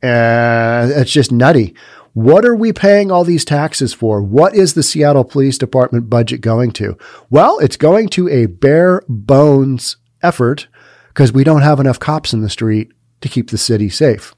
And 0.02 0.90
it's 0.90 1.12
just 1.12 1.30
nutty. 1.30 1.74
What 2.14 2.44
are 2.44 2.54
we 2.54 2.72
paying 2.72 3.10
all 3.10 3.24
these 3.24 3.44
taxes 3.44 3.94
for? 3.94 4.22
What 4.22 4.54
is 4.54 4.74
the 4.74 4.82
Seattle 4.82 5.24
Police 5.24 5.56
Department 5.56 6.10
budget 6.10 6.40
going 6.40 6.72
to? 6.72 6.98
Well, 7.30 7.58
it's 7.60 7.76
going 7.76 8.08
to 8.10 8.28
a 8.28 8.46
bare 8.46 9.02
bones 9.08 9.96
effort 10.22 10.68
because 11.08 11.32
we 11.32 11.44
don't 11.44 11.62
have 11.62 11.80
enough 11.80 11.98
cops 11.98 12.32
in 12.32 12.42
the 12.42 12.50
street 12.50 12.92
to 13.22 13.28
keep 13.28 13.50
the 13.50 13.58
city 13.58 13.88
safe. 13.88 14.34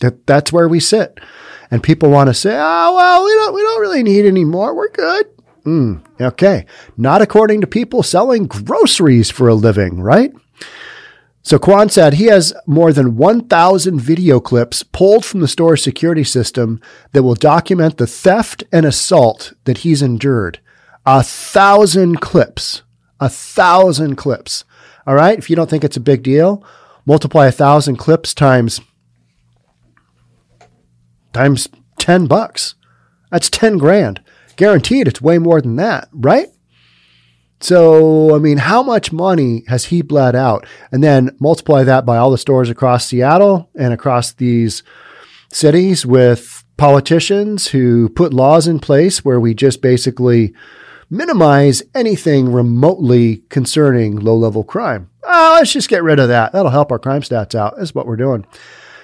That, 0.00 0.26
that's 0.26 0.52
where 0.52 0.68
we 0.68 0.78
sit. 0.78 1.18
And 1.70 1.82
people 1.82 2.10
want 2.10 2.28
to 2.28 2.34
say, 2.34 2.54
oh, 2.54 2.94
well, 2.94 3.24
we 3.24 3.32
don't, 3.32 3.54
we 3.54 3.62
don't 3.62 3.80
really 3.80 4.02
need 4.02 4.26
any 4.26 4.44
more. 4.44 4.74
We're 4.74 4.90
good. 4.90 5.26
Mm, 5.64 6.02
okay. 6.20 6.66
Not 6.96 7.22
according 7.22 7.60
to 7.62 7.66
people 7.66 8.02
selling 8.02 8.46
groceries 8.46 9.30
for 9.30 9.48
a 9.48 9.54
living, 9.54 10.00
right? 10.00 10.32
So 11.42 11.58
Kwon 11.58 11.90
said 11.90 12.14
he 12.14 12.26
has 12.26 12.54
more 12.66 12.92
than 12.92 13.16
1,000 13.16 14.00
video 14.00 14.38
clips 14.38 14.84
pulled 14.84 15.24
from 15.24 15.40
the 15.40 15.48
store's 15.48 15.82
security 15.82 16.22
system 16.22 16.80
that 17.12 17.24
will 17.24 17.34
document 17.34 17.98
the 17.98 18.06
theft 18.06 18.62
and 18.72 18.86
assault 18.86 19.52
that 19.64 19.78
he's 19.78 20.02
endured. 20.02 20.60
A 21.04 21.22
thousand 21.22 22.20
clips. 22.20 22.82
A 23.18 23.28
thousand 23.28 24.16
clips. 24.16 24.64
All 25.04 25.14
right. 25.16 25.36
If 25.36 25.50
you 25.50 25.56
don't 25.56 25.68
think 25.68 25.82
it's 25.82 25.96
a 25.96 26.00
big 26.00 26.22
deal, 26.22 26.64
multiply 27.04 27.48
a 27.48 27.52
thousand 27.52 27.96
clips 27.96 28.34
times 28.34 28.80
times 31.32 31.68
10 31.98 32.26
bucks. 32.26 32.76
That's 33.30 33.50
10 33.50 33.78
grand. 33.78 34.20
Guaranteed 34.56 35.08
it's 35.08 35.22
way 35.22 35.38
more 35.38 35.60
than 35.60 35.76
that, 35.76 36.08
right? 36.12 36.48
So, 37.62 38.34
I 38.34 38.38
mean, 38.40 38.58
how 38.58 38.82
much 38.82 39.12
money 39.12 39.62
has 39.68 39.86
he 39.86 40.02
bled 40.02 40.34
out? 40.34 40.66
And 40.90 41.02
then 41.02 41.36
multiply 41.38 41.84
that 41.84 42.04
by 42.04 42.18
all 42.18 42.32
the 42.32 42.38
stores 42.38 42.68
across 42.68 43.06
Seattle 43.06 43.70
and 43.76 43.92
across 43.92 44.32
these 44.32 44.82
cities 45.52 46.04
with 46.04 46.64
politicians 46.76 47.68
who 47.68 48.08
put 48.08 48.34
laws 48.34 48.66
in 48.66 48.80
place 48.80 49.24
where 49.24 49.38
we 49.38 49.54
just 49.54 49.80
basically 49.80 50.52
minimize 51.08 51.82
anything 51.94 52.50
remotely 52.50 53.44
concerning 53.48 54.16
low 54.16 54.36
level 54.36 54.64
crime. 54.64 55.08
Oh, 55.22 55.56
let's 55.58 55.72
just 55.72 55.88
get 55.88 56.02
rid 56.02 56.18
of 56.18 56.28
that. 56.28 56.52
That'll 56.52 56.72
help 56.72 56.90
our 56.90 56.98
crime 56.98 57.20
stats 57.20 57.54
out. 57.54 57.74
That's 57.76 57.94
what 57.94 58.06
we're 58.06 58.16
doing. 58.16 58.44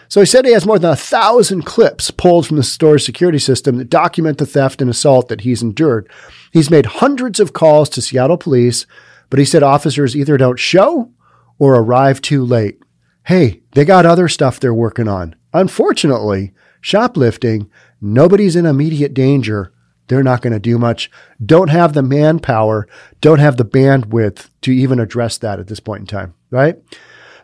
So 0.09 0.21
he 0.21 0.27
said 0.27 0.47
he 0.47 0.53
has 0.53 0.67
more 0.67 0.79
than 0.79 0.91
a 0.91 0.97
thousand 0.97 1.63
clips 1.63 2.11
pulled 2.11 2.47
from 2.47 2.57
the 2.57 2.63
store's 2.63 3.05
security 3.05 3.39
system 3.39 3.77
that 3.77 3.91
document 3.91 4.39
the 4.39 4.47
theft 4.47 4.81
and 4.81 4.91
assault 4.91 5.29
that 5.29 5.43
he's 5.43 5.63
endured. 5.63 6.11
He's 6.53 6.71
made 6.71 6.87
hundreds 6.87 7.41
of 7.41 7.53
calls 7.53 7.91
to 7.91 8.03
Seattle 8.03 8.39
police, 8.39 8.87
but 9.29 9.39
he 9.39 9.45
said 9.45 9.63
officers 9.63 10.17
either 10.17 10.39
don't 10.39 10.59
show 10.59 11.13
or 11.59 11.75
arrive 11.75 12.23
too 12.23 12.45
late. 12.45 12.81
Hey, 13.25 13.61
they 13.73 13.85
got 13.85 14.07
other 14.07 14.29
stuff 14.29 14.59
they're 14.59 14.73
working 14.73 15.09
on. 15.09 15.35
Unfortunately, 15.53 16.55
shoplifting, 16.81 17.71
nobody's 18.01 18.57
in 18.57 18.65
immediate 18.65 19.13
danger. 19.13 19.75
They're 20.07 20.23
not 20.23 20.41
going 20.41 20.55
to 20.55 20.59
do 20.59 20.79
much. 20.79 21.11
Don't 21.45 21.69
have 21.69 21.93
the 21.93 22.03
manpower, 22.03 22.89
don't 23.21 23.41
have 23.41 23.59
the 23.59 23.65
bandwidth 23.65 24.49
to 24.63 24.73
even 24.73 24.99
address 24.99 25.37
that 25.39 25.61
at 25.61 25.67
this 25.67 25.81
point 25.81 26.01
in 26.01 26.07
time, 26.07 26.35
right? 26.51 26.79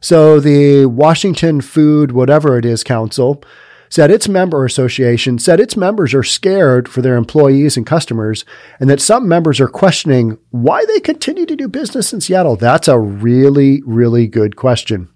So 0.00 0.40
the 0.40 0.86
Washington 0.86 1.60
Food, 1.60 2.12
whatever 2.12 2.58
it 2.58 2.64
is, 2.64 2.84
Council 2.84 3.42
said 3.88 4.10
its 4.10 4.28
member 4.28 4.64
association 4.64 5.38
said 5.38 5.60
its 5.60 5.76
members 5.76 6.14
are 6.14 6.24
scared 6.24 6.88
for 6.88 7.00
their 7.00 7.16
employees 7.16 7.76
and 7.76 7.86
customers, 7.86 8.44
and 8.80 8.90
that 8.90 9.00
some 9.00 9.28
members 9.28 9.60
are 9.60 9.68
questioning 9.68 10.36
why 10.50 10.84
they 10.86 10.98
continue 10.98 11.46
to 11.46 11.54
do 11.54 11.68
business 11.68 12.12
in 12.12 12.20
Seattle. 12.20 12.56
That's 12.56 12.88
a 12.88 12.98
really, 12.98 13.82
really 13.86 14.26
good 14.26 14.56
question. 14.56 15.10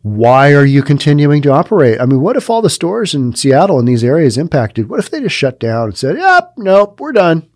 Why 0.00 0.54
are 0.54 0.64
you 0.64 0.82
continuing 0.82 1.42
to 1.42 1.52
operate? 1.52 2.00
I 2.00 2.06
mean, 2.06 2.22
what 2.22 2.36
if 2.36 2.48
all 2.48 2.62
the 2.62 2.70
stores 2.70 3.14
in 3.14 3.34
Seattle 3.34 3.78
in 3.78 3.84
these 3.84 4.02
areas 4.02 4.38
impacted? 4.38 4.88
What 4.88 4.98
if 4.98 5.10
they 5.10 5.20
just 5.20 5.36
shut 5.36 5.60
down 5.60 5.88
and 5.88 5.98
said, 5.98 6.16
yep, 6.16 6.54
nope, 6.56 6.98
we're 6.98 7.12
done? 7.12 7.49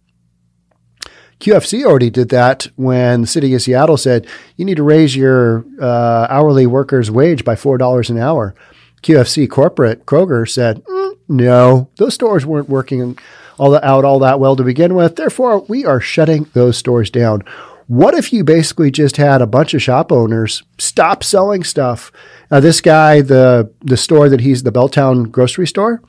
QFC 1.41 1.85
already 1.85 2.11
did 2.11 2.29
that 2.31 2.69
when 2.77 3.23
the 3.23 3.27
city 3.27 3.55
of 3.55 3.63
Seattle 3.63 3.97
said 3.97 4.27
you 4.57 4.65
need 4.65 4.77
to 4.77 4.83
raise 4.83 5.15
your 5.17 5.65
uh, 5.81 6.27
hourly 6.31 6.67
workers' 6.67 7.11
wage 7.11 7.45
by 7.45 7.57
four 7.57 7.79
dollars 7.79 8.11
an 8.11 8.19
hour. 8.19 8.55
QFC 9.03 9.49
corporate 9.51 10.07
Kroger 10.07 10.49
said 10.49 10.83
mm, 10.85 11.17
no, 11.29 11.91
those 11.97 12.15
stores 12.15 12.47
weren't 12.47 12.69
working 12.69 13.19
all 13.59 13.77
out 13.77 14.05
all 14.05 14.19
that 14.21 14.41
well 14.41 14.57
to 14.57 14.65
begin 14.65 14.95
with. 14.95 15.17
Therefore, 15.17 15.61
we 15.69 15.85
are 15.85 16.01
shutting 16.01 16.49
those 16.53 16.77
stores 16.77 17.11
down. 17.11 17.43
What 17.87 18.15
if 18.15 18.33
you 18.33 18.45
basically 18.45 18.91
just 18.91 19.19
had 19.19 19.43
a 19.43 19.47
bunch 19.47 19.75
of 19.75 19.83
shop 19.83 20.11
owners 20.11 20.63
stop 20.79 21.23
selling 21.23 21.65
stuff? 21.65 22.11
Now, 22.51 22.61
this 22.61 22.81
guy, 22.81 23.21
the 23.21 23.71
the 23.81 23.97
store 23.97 24.29
that 24.29 24.41
he's 24.41 24.63
the 24.63 24.73
Belltown 24.73 25.31
grocery 25.31 25.67
store, 25.67 26.03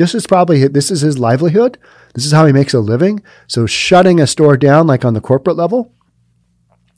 this 0.00 0.14
is 0.14 0.26
probably 0.26 0.66
this 0.66 0.90
is 0.90 1.02
his 1.02 1.18
livelihood. 1.18 1.76
This 2.14 2.24
is 2.24 2.32
how 2.32 2.46
he 2.46 2.54
makes 2.54 2.72
a 2.72 2.80
living. 2.80 3.22
So 3.46 3.66
shutting 3.66 4.18
a 4.18 4.26
store 4.26 4.56
down, 4.56 4.86
like 4.86 5.04
on 5.04 5.12
the 5.12 5.20
corporate 5.20 5.56
level, 5.56 5.92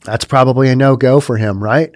that's 0.05 0.23
probably 0.23 0.69
a 0.69 0.75
no 0.75 0.95
go 0.95 1.19
for 1.19 1.35
him, 1.35 1.61
right? 1.61 1.93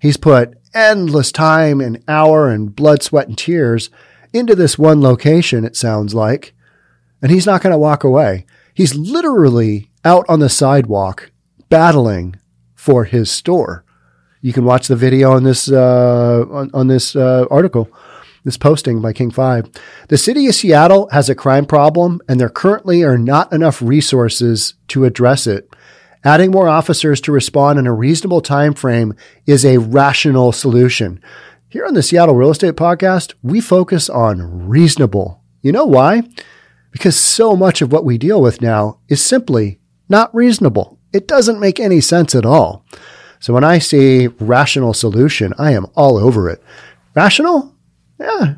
He's 0.00 0.16
put 0.16 0.54
endless 0.72 1.30
time 1.30 1.82
and 1.82 2.02
hour 2.08 2.48
and 2.48 2.74
blood, 2.74 3.02
sweat, 3.02 3.28
and 3.28 3.36
tears 3.36 3.90
into 4.32 4.54
this 4.54 4.78
one 4.78 5.02
location, 5.02 5.62
it 5.62 5.76
sounds 5.76 6.14
like. 6.14 6.54
And 7.20 7.30
he's 7.30 7.46
not 7.46 7.60
going 7.60 7.72
to 7.72 7.78
walk 7.78 8.02
away. 8.02 8.46
He's 8.72 8.94
literally 8.94 9.90
out 10.06 10.24
on 10.26 10.40
the 10.40 10.48
sidewalk 10.48 11.32
battling 11.68 12.36
for 12.74 13.04
his 13.04 13.30
store. 13.30 13.84
You 14.40 14.54
can 14.54 14.64
watch 14.64 14.88
the 14.88 14.96
video 14.96 15.32
on 15.32 15.42
this 15.42 15.70
uh, 15.70 16.46
on, 16.50 16.70
on, 16.72 16.86
this 16.86 17.14
uh, 17.14 17.44
article 17.50 17.90
this 18.46 18.56
posting 18.56 19.02
by 19.02 19.12
King 19.12 19.32
5. 19.32 19.68
The 20.08 20.16
city 20.16 20.46
of 20.46 20.54
Seattle 20.54 21.08
has 21.10 21.28
a 21.28 21.34
crime 21.34 21.66
problem 21.66 22.22
and 22.28 22.40
there 22.40 22.48
currently 22.48 23.02
are 23.02 23.18
not 23.18 23.52
enough 23.52 23.82
resources 23.82 24.74
to 24.86 25.04
address 25.04 25.48
it. 25.48 25.68
Adding 26.24 26.52
more 26.52 26.68
officers 26.68 27.20
to 27.22 27.32
respond 27.32 27.78
in 27.78 27.88
a 27.88 27.92
reasonable 27.92 28.40
time 28.40 28.72
frame 28.72 29.14
is 29.46 29.64
a 29.64 29.78
rational 29.78 30.52
solution. 30.52 31.20
Here 31.68 31.84
on 31.84 31.94
the 31.94 32.04
Seattle 32.04 32.36
Real 32.36 32.52
Estate 32.52 32.76
Podcast, 32.76 33.34
we 33.42 33.60
focus 33.60 34.08
on 34.08 34.68
reasonable. 34.68 35.42
You 35.60 35.72
know 35.72 35.84
why? 35.84 36.22
Because 36.92 37.16
so 37.16 37.56
much 37.56 37.82
of 37.82 37.90
what 37.90 38.04
we 38.04 38.16
deal 38.16 38.40
with 38.40 38.62
now 38.62 39.00
is 39.08 39.20
simply 39.20 39.80
not 40.08 40.32
reasonable. 40.32 41.00
It 41.12 41.26
doesn't 41.26 41.58
make 41.58 41.80
any 41.80 42.00
sense 42.00 42.32
at 42.36 42.46
all. 42.46 42.84
So 43.40 43.52
when 43.52 43.64
I 43.64 43.80
see 43.80 44.28
rational 44.28 44.94
solution, 44.94 45.52
I 45.58 45.72
am 45.72 45.86
all 45.96 46.16
over 46.16 46.48
it. 46.48 46.62
Rational? 47.16 47.75
Yeah, 48.18 48.56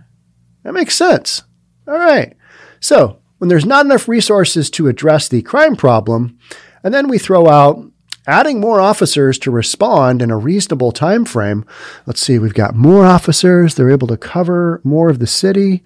that 0.63 0.75
makes 0.75 0.95
sense. 0.95 1.43
All 1.87 1.99
right. 1.99 2.37
So 2.81 3.21
when 3.39 3.49
there's 3.49 3.67
not 3.67 3.85
enough 3.85 4.09
resources 4.09 4.71
to 4.71 4.89
address 4.89 5.29
the 5.29 5.43
crime 5.43 5.77
problem, 5.77 6.39
and 6.83 6.93
then 6.93 7.09
we 7.09 7.19
throw 7.19 7.49
out 7.49 7.85
adding 8.27 8.61
more 8.61 8.79
officers 8.79 9.39
to 9.39 9.51
respond 9.51 10.21
in 10.21 10.31
a 10.31 10.37
reasonable 10.37 10.93
time 10.93 11.25
frame. 11.25 11.65
Let's 12.07 12.21
see, 12.21 12.39
we've 12.39 12.53
got 12.53 12.75
more 12.75 13.07
officers, 13.07 13.75
they're 13.75 13.91
able 13.91 14.09
to 14.09 14.19
cover 14.19 14.83
more 14.85 15.09
of 15.09 15.19
the 15.19 15.27
city. 15.27 15.83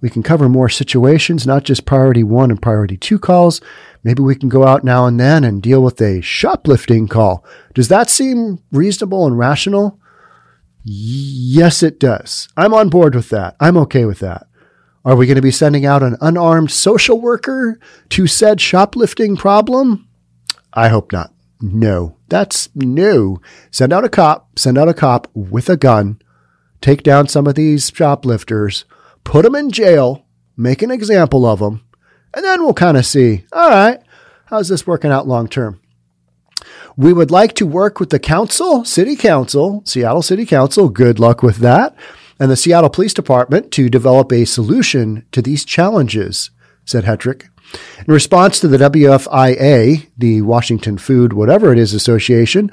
We 0.00 0.10
can 0.10 0.22
cover 0.22 0.48
more 0.48 0.68
situations, 0.68 1.46
not 1.46 1.64
just 1.64 1.84
priority 1.84 2.24
one 2.24 2.50
and 2.50 2.60
priority 2.60 2.96
two 2.96 3.18
calls. 3.18 3.60
Maybe 4.04 4.22
we 4.22 4.34
can 4.34 4.48
go 4.48 4.64
out 4.64 4.84
now 4.84 5.06
and 5.06 5.18
then 5.18 5.44
and 5.44 5.62
deal 5.62 5.82
with 5.82 6.00
a 6.00 6.20
shoplifting 6.20 7.06
call. 7.06 7.44
Does 7.74 7.88
that 7.88 8.10
seem 8.10 8.60
reasonable 8.72 9.26
and 9.26 9.38
rational? 9.38 10.00
Yes, 10.84 11.82
it 11.82 12.00
does. 12.00 12.48
I'm 12.56 12.74
on 12.74 12.88
board 12.88 13.14
with 13.14 13.28
that. 13.30 13.56
I'm 13.60 13.76
okay 13.78 14.04
with 14.04 14.18
that. 14.20 14.46
Are 15.04 15.16
we 15.16 15.26
going 15.26 15.36
to 15.36 15.42
be 15.42 15.50
sending 15.50 15.84
out 15.84 16.02
an 16.02 16.16
unarmed 16.20 16.70
social 16.70 17.20
worker 17.20 17.78
to 18.10 18.26
said 18.26 18.60
shoplifting 18.60 19.36
problem? 19.36 20.08
I 20.72 20.88
hope 20.88 21.12
not. 21.12 21.32
No, 21.60 22.16
that's 22.28 22.68
no. 22.74 23.40
Send 23.70 23.92
out 23.92 24.04
a 24.04 24.08
cop, 24.08 24.58
send 24.58 24.78
out 24.78 24.88
a 24.88 24.94
cop 24.94 25.28
with 25.34 25.68
a 25.68 25.76
gun, 25.76 26.20
take 26.80 27.02
down 27.02 27.28
some 27.28 27.46
of 27.46 27.54
these 27.54 27.90
shoplifters, 27.94 28.84
put 29.22 29.42
them 29.42 29.54
in 29.54 29.70
jail, 29.70 30.24
make 30.56 30.82
an 30.82 30.90
example 30.90 31.46
of 31.46 31.60
them, 31.60 31.84
and 32.34 32.44
then 32.44 32.62
we'll 32.62 32.74
kind 32.74 32.96
of 32.96 33.06
see, 33.06 33.44
all 33.52 33.70
right, 33.70 34.00
how's 34.46 34.68
this 34.68 34.86
working 34.86 35.12
out 35.12 35.28
long 35.28 35.48
term? 35.48 35.80
We 36.96 37.12
would 37.12 37.30
like 37.30 37.54
to 37.54 37.66
work 37.66 38.00
with 38.00 38.10
the 38.10 38.18
council, 38.18 38.84
city 38.84 39.16
council, 39.16 39.82
Seattle 39.86 40.22
City 40.22 40.44
Council. 40.44 40.88
Good 40.88 41.18
luck 41.18 41.42
with 41.42 41.56
that. 41.58 41.96
And 42.38 42.50
the 42.50 42.56
Seattle 42.56 42.90
Police 42.90 43.14
Department 43.14 43.70
to 43.72 43.88
develop 43.88 44.32
a 44.32 44.44
solution 44.44 45.24
to 45.32 45.40
these 45.40 45.64
challenges, 45.64 46.50
said 46.84 47.04
Hetrick. 47.04 47.48
In 48.06 48.12
response 48.12 48.60
to 48.60 48.68
the 48.68 48.76
WFIA, 48.76 50.06
the 50.18 50.42
Washington 50.42 50.98
Food, 50.98 51.32
whatever 51.32 51.72
it 51.72 51.78
is, 51.78 51.94
Association, 51.94 52.70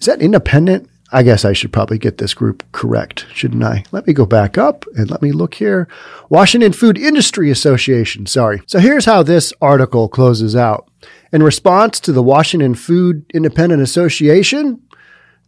is 0.00 0.06
that 0.06 0.22
independent? 0.22 0.88
I 1.12 1.22
guess 1.22 1.44
I 1.44 1.52
should 1.52 1.72
probably 1.72 1.98
get 1.98 2.18
this 2.18 2.34
group 2.34 2.64
correct, 2.72 3.26
shouldn't 3.32 3.62
I? 3.62 3.84
Let 3.92 4.06
me 4.06 4.12
go 4.12 4.26
back 4.26 4.58
up 4.58 4.84
and 4.96 5.08
let 5.10 5.22
me 5.22 5.30
look 5.30 5.54
here. 5.54 5.86
Washington 6.28 6.72
Food 6.72 6.98
Industry 6.98 7.50
Association, 7.50 8.26
sorry. 8.26 8.62
So 8.66 8.80
here's 8.80 9.04
how 9.04 9.22
this 9.22 9.52
article 9.60 10.08
closes 10.08 10.56
out. 10.56 10.90
In 11.32 11.42
response 11.42 12.00
to 12.00 12.12
the 12.12 12.22
Washington 12.22 12.74
Food 12.74 13.24
Independent 13.32 13.82
Association, 13.82 14.82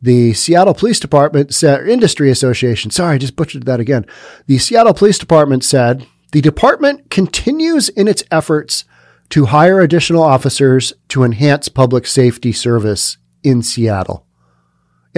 the 0.00 0.33
Seattle 0.33 0.75
Police 0.75 1.00
Department 1.00 1.53
said, 1.53 1.88
Industry 1.88 2.31
Association, 2.31 2.93
sorry, 2.93 3.17
I 3.17 3.19
just 3.19 3.35
butchered 3.35 3.67
that 3.67 3.81
again. 3.81 4.07
The 4.47 4.59
Seattle 4.59 4.95
Police 4.95 5.19
Department 5.19 5.65
said 5.65 6.07
the 6.31 6.41
department 6.41 7.11
continues 7.11 7.88
in 7.88 8.07
its 8.07 8.23
efforts 8.31 8.85
to 9.31 9.47
hire 9.47 9.81
additional 9.81 10.23
officers 10.23 10.93
to 11.09 11.25
enhance 11.25 11.69
public 11.69 12.07
safety 12.07 12.53
service 12.53 13.17
in 13.43 13.62
Seattle. 13.62 14.25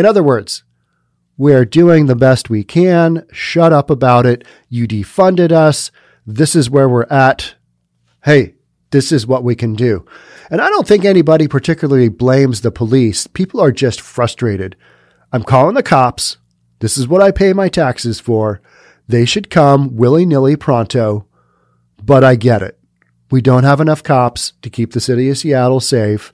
In 0.00 0.06
other 0.06 0.22
words, 0.22 0.64
we're 1.36 1.66
doing 1.66 2.06
the 2.06 2.16
best 2.16 2.48
we 2.48 2.64
can. 2.64 3.26
Shut 3.32 3.70
up 3.70 3.90
about 3.90 4.24
it. 4.24 4.46
You 4.70 4.88
defunded 4.88 5.52
us. 5.52 5.90
This 6.26 6.56
is 6.56 6.70
where 6.70 6.88
we're 6.88 7.02
at. 7.10 7.54
Hey, 8.24 8.54
this 8.92 9.12
is 9.12 9.26
what 9.26 9.44
we 9.44 9.54
can 9.54 9.74
do. 9.74 10.06
And 10.50 10.62
I 10.62 10.70
don't 10.70 10.88
think 10.88 11.04
anybody 11.04 11.46
particularly 11.48 12.08
blames 12.08 12.62
the 12.62 12.70
police. 12.70 13.26
People 13.26 13.60
are 13.60 13.70
just 13.70 14.00
frustrated. 14.00 14.74
I'm 15.34 15.42
calling 15.42 15.74
the 15.74 15.82
cops. 15.82 16.38
This 16.78 16.96
is 16.96 17.06
what 17.06 17.20
I 17.20 17.30
pay 17.30 17.52
my 17.52 17.68
taxes 17.68 18.20
for. 18.20 18.62
They 19.06 19.26
should 19.26 19.50
come 19.50 19.96
willy 19.96 20.24
nilly 20.24 20.56
pronto, 20.56 21.26
but 22.02 22.24
I 22.24 22.36
get 22.36 22.62
it. 22.62 22.78
We 23.30 23.42
don't 23.42 23.64
have 23.64 23.82
enough 23.82 24.02
cops 24.02 24.54
to 24.62 24.70
keep 24.70 24.94
the 24.94 25.00
city 25.00 25.28
of 25.28 25.36
Seattle 25.36 25.80
safe. 25.80 26.32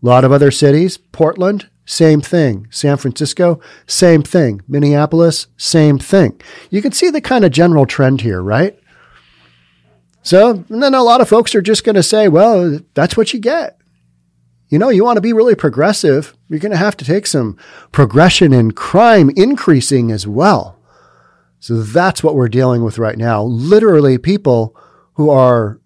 A 0.00 0.06
lot 0.06 0.22
of 0.22 0.30
other 0.30 0.52
cities, 0.52 0.98
Portland, 0.98 1.68
same 1.88 2.20
thing. 2.20 2.66
San 2.70 2.98
Francisco, 2.98 3.60
same 3.86 4.22
thing. 4.22 4.60
Minneapolis, 4.68 5.46
same 5.56 5.98
thing. 5.98 6.38
You 6.68 6.82
can 6.82 6.92
see 6.92 7.08
the 7.08 7.22
kind 7.22 7.46
of 7.46 7.50
general 7.50 7.86
trend 7.86 8.20
here, 8.20 8.42
right? 8.42 8.78
So, 10.20 10.66
and 10.68 10.82
then 10.82 10.92
a 10.92 11.02
lot 11.02 11.22
of 11.22 11.30
folks 11.30 11.54
are 11.54 11.62
just 11.62 11.84
going 11.84 11.94
to 11.96 12.02
say, 12.02 12.28
well, 12.28 12.78
that's 12.92 13.16
what 13.16 13.32
you 13.32 13.40
get. 13.40 13.78
You 14.68 14.78
know, 14.78 14.90
you 14.90 15.02
want 15.02 15.16
to 15.16 15.22
be 15.22 15.32
really 15.32 15.54
progressive, 15.54 16.36
you're 16.50 16.60
going 16.60 16.72
to 16.72 16.76
have 16.76 16.96
to 16.98 17.06
take 17.06 17.26
some 17.26 17.56
progression 17.90 18.52
in 18.52 18.72
crime 18.72 19.30
increasing 19.34 20.12
as 20.12 20.26
well. 20.26 20.78
So 21.58 21.82
that's 21.82 22.22
what 22.22 22.34
we're 22.34 22.50
dealing 22.50 22.84
with 22.84 22.98
right 22.98 23.16
now. 23.16 23.42
Literally, 23.42 24.18
people 24.18 24.76
who 25.14 25.30
are, 25.30 25.80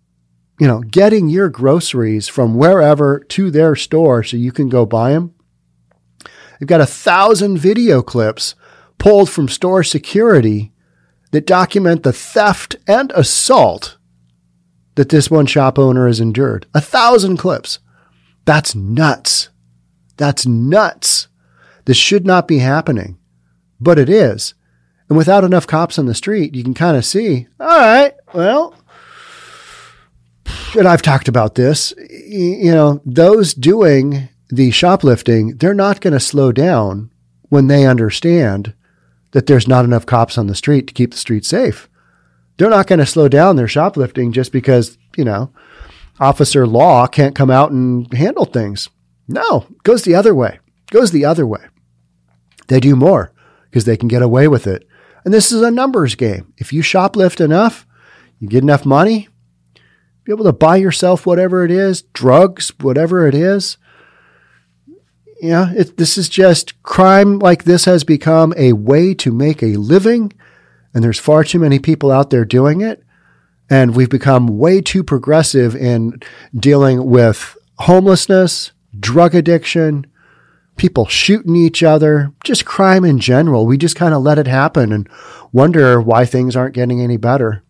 you 0.58 0.66
know, 0.66 0.80
getting 0.80 1.28
your 1.28 1.48
groceries 1.48 2.26
from 2.26 2.56
wherever 2.56 3.20
to 3.20 3.52
their 3.52 3.76
store 3.76 4.24
so 4.24 4.36
you 4.36 4.50
can 4.50 4.68
go 4.68 4.84
buy 4.84 5.12
them. 5.12 5.32
They've 6.62 6.68
got 6.68 6.80
a 6.80 6.86
thousand 6.86 7.58
video 7.58 8.02
clips 8.02 8.54
pulled 8.96 9.28
from 9.28 9.48
store 9.48 9.82
security 9.82 10.70
that 11.32 11.44
document 11.44 12.04
the 12.04 12.12
theft 12.12 12.76
and 12.86 13.10
assault 13.16 13.98
that 14.94 15.08
this 15.08 15.28
one 15.28 15.46
shop 15.46 15.76
owner 15.76 16.06
has 16.06 16.20
endured. 16.20 16.66
A 16.72 16.80
thousand 16.80 17.38
clips. 17.38 17.80
That's 18.44 18.76
nuts. 18.76 19.48
That's 20.16 20.46
nuts. 20.46 21.26
This 21.86 21.96
should 21.96 22.24
not 22.24 22.46
be 22.46 22.58
happening, 22.58 23.18
but 23.80 23.98
it 23.98 24.08
is. 24.08 24.54
And 25.08 25.18
without 25.18 25.42
enough 25.42 25.66
cops 25.66 25.98
on 25.98 26.06
the 26.06 26.14
street, 26.14 26.54
you 26.54 26.62
can 26.62 26.74
kind 26.74 26.96
of 26.96 27.04
see, 27.04 27.48
all 27.58 27.66
right, 27.66 28.14
well, 28.34 28.76
and 30.78 30.86
I've 30.86 31.02
talked 31.02 31.26
about 31.26 31.56
this, 31.56 31.92
you 32.08 32.70
know, 32.70 33.02
those 33.04 33.52
doing 33.52 34.28
the 34.52 34.70
shoplifting, 34.70 35.56
they're 35.56 35.72
not 35.72 36.02
going 36.02 36.12
to 36.12 36.20
slow 36.20 36.52
down 36.52 37.10
when 37.48 37.68
they 37.68 37.86
understand 37.86 38.74
that 39.30 39.46
there's 39.46 39.66
not 39.66 39.86
enough 39.86 40.04
cops 40.04 40.36
on 40.36 40.46
the 40.46 40.54
street 40.54 40.86
to 40.86 40.92
keep 40.92 41.10
the 41.10 41.16
street 41.16 41.46
safe. 41.46 41.88
They're 42.58 42.68
not 42.68 42.86
going 42.86 42.98
to 42.98 43.06
slow 43.06 43.28
down 43.28 43.56
their 43.56 43.66
shoplifting 43.66 44.30
just 44.30 44.52
because, 44.52 44.98
you 45.16 45.24
know, 45.24 45.50
officer 46.20 46.66
law 46.66 47.06
can't 47.06 47.34
come 47.34 47.50
out 47.50 47.72
and 47.72 48.12
handle 48.12 48.44
things. 48.44 48.90
No, 49.26 49.66
it 49.70 49.82
goes 49.84 50.04
the 50.04 50.14
other 50.14 50.34
way. 50.34 50.58
Goes 50.90 51.12
the 51.12 51.24
other 51.24 51.46
way. 51.46 51.64
They 52.68 52.78
do 52.78 52.94
more 52.94 53.32
because 53.70 53.86
they 53.86 53.96
can 53.96 54.08
get 54.08 54.20
away 54.20 54.48
with 54.48 54.66
it. 54.66 54.86
And 55.24 55.32
this 55.32 55.50
is 55.50 55.62
a 55.62 55.70
numbers 55.70 56.14
game. 56.14 56.52
If 56.58 56.74
you 56.74 56.82
shoplift 56.82 57.42
enough, 57.42 57.86
you 58.38 58.48
get 58.48 58.62
enough 58.62 58.84
money, 58.84 59.28
be 60.24 60.32
able 60.32 60.44
to 60.44 60.52
buy 60.52 60.76
yourself 60.76 61.24
whatever 61.24 61.64
it 61.64 61.70
is, 61.70 62.02
drugs, 62.02 62.70
whatever 62.80 63.26
it 63.26 63.34
is. 63.34 63.78
You 65.42 65.48
know, 65.48 65.72
it, 65.76 65.96
this 65.96 66.16
is 66.16 66.28
just 66.28 66.80
crime 66.84 67.40
like 67.40 67.64
this 67.64 67.84
has 67.86 68.04
become 68.04 68.54
a 68.56 68.74
way 68.74 69.12
to 69.14 69.32
make 69.32 69.60
a 69.60 69.76
living, 69.76 70.32
and 70.94 71.02
there's 71.02 71.18
far 71.18 71.42
too 71.42 71.58
many 71.58 71.80
people 71.80 72.12
out 72.12 72.30
there 72.30 72.44
doing 72.44 72.80
it. 72.80 73.02
And 73.68 73.96
we've 73.96 74.08
become 74.08 74.46
way 74.46 74.80
too 74.80 75.02
progressive 75.02 75.74
in 75.74 76.22
dealing 76.54 77.06
with 77.06 77.56
homelessness, 77.78 78.70
drug 79.00 79.34
addiction, 79.34 80.06
people 80.76 81.06
shooting 81.06 81.56
each 81.56 81.82
other, 81.82 82.32
just 82.44 82.64
crime 82.64 83.04
in 83.04 83.18
general. 83.18 83.66
We 83.66 83.76
just 83.76 83.96
kind 83.96 84.14
of 84.14 84.22
let 84.22 84.38
it 84.38 84.46
happen 84.46 84.92
and 84.92 85.08
wonder 85.50 86.00
why 86.00 86.24
things 86.24 86.54
aren't 86.54 86.76
getting 86.76 87.00
any 87.00 87.16
better. 87.16 87.64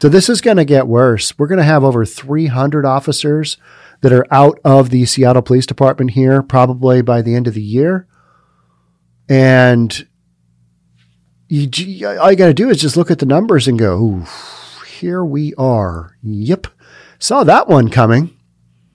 So 0.00 0.08
this 0.08 0.30
is 0.30 0.40
going 0.40 0.56
to 0.56 0.64
get 0.64 0.86
worse. 0.86 1.38
We're 1.38 1.48
going 1.48 1.58
to 1.58 1.64
have 1.64 1.84
over 1.84 2.06
300 2.06 2.86
officers 2.86 3.58
that 4.00 4.12
are 4.12 4.26
out 4.30 4.58
of 4.64 4.90
the 4.90 5.04
Seattle 5.04 5.42
Police 5.42 5.66
Department 5.66 6.12
here 6.12 6.42
probably 6.42 7.02
by 7.02 7.22
the 7.22 7.34
end 7.34 7.46
of 7.46 7.54
the 7.54 7.62
year. 7.62 8.06
And 9.28 10.06
you, 11.48 12.08
all 12.08 12.30
you 12.30 12.36
got 12.36 12.46
to 12.46 12.54
do 12.54 12.70
is 12.70 12.80
just 12.80 12.96
look 12.96 13.10
at 13.10 13.18
the 13.18 13.26
numbers 13.26 13.68
and 13.68 13.78
go, 13.78 14.24
here 14.86 15.24
we 15.24 15.54
are. 15.54 16.16
Yep. 16.22 16.66
Saw 17.18 17.44
that 17.44 17.68
one 17.68 17.90
coming. 17.90 18.36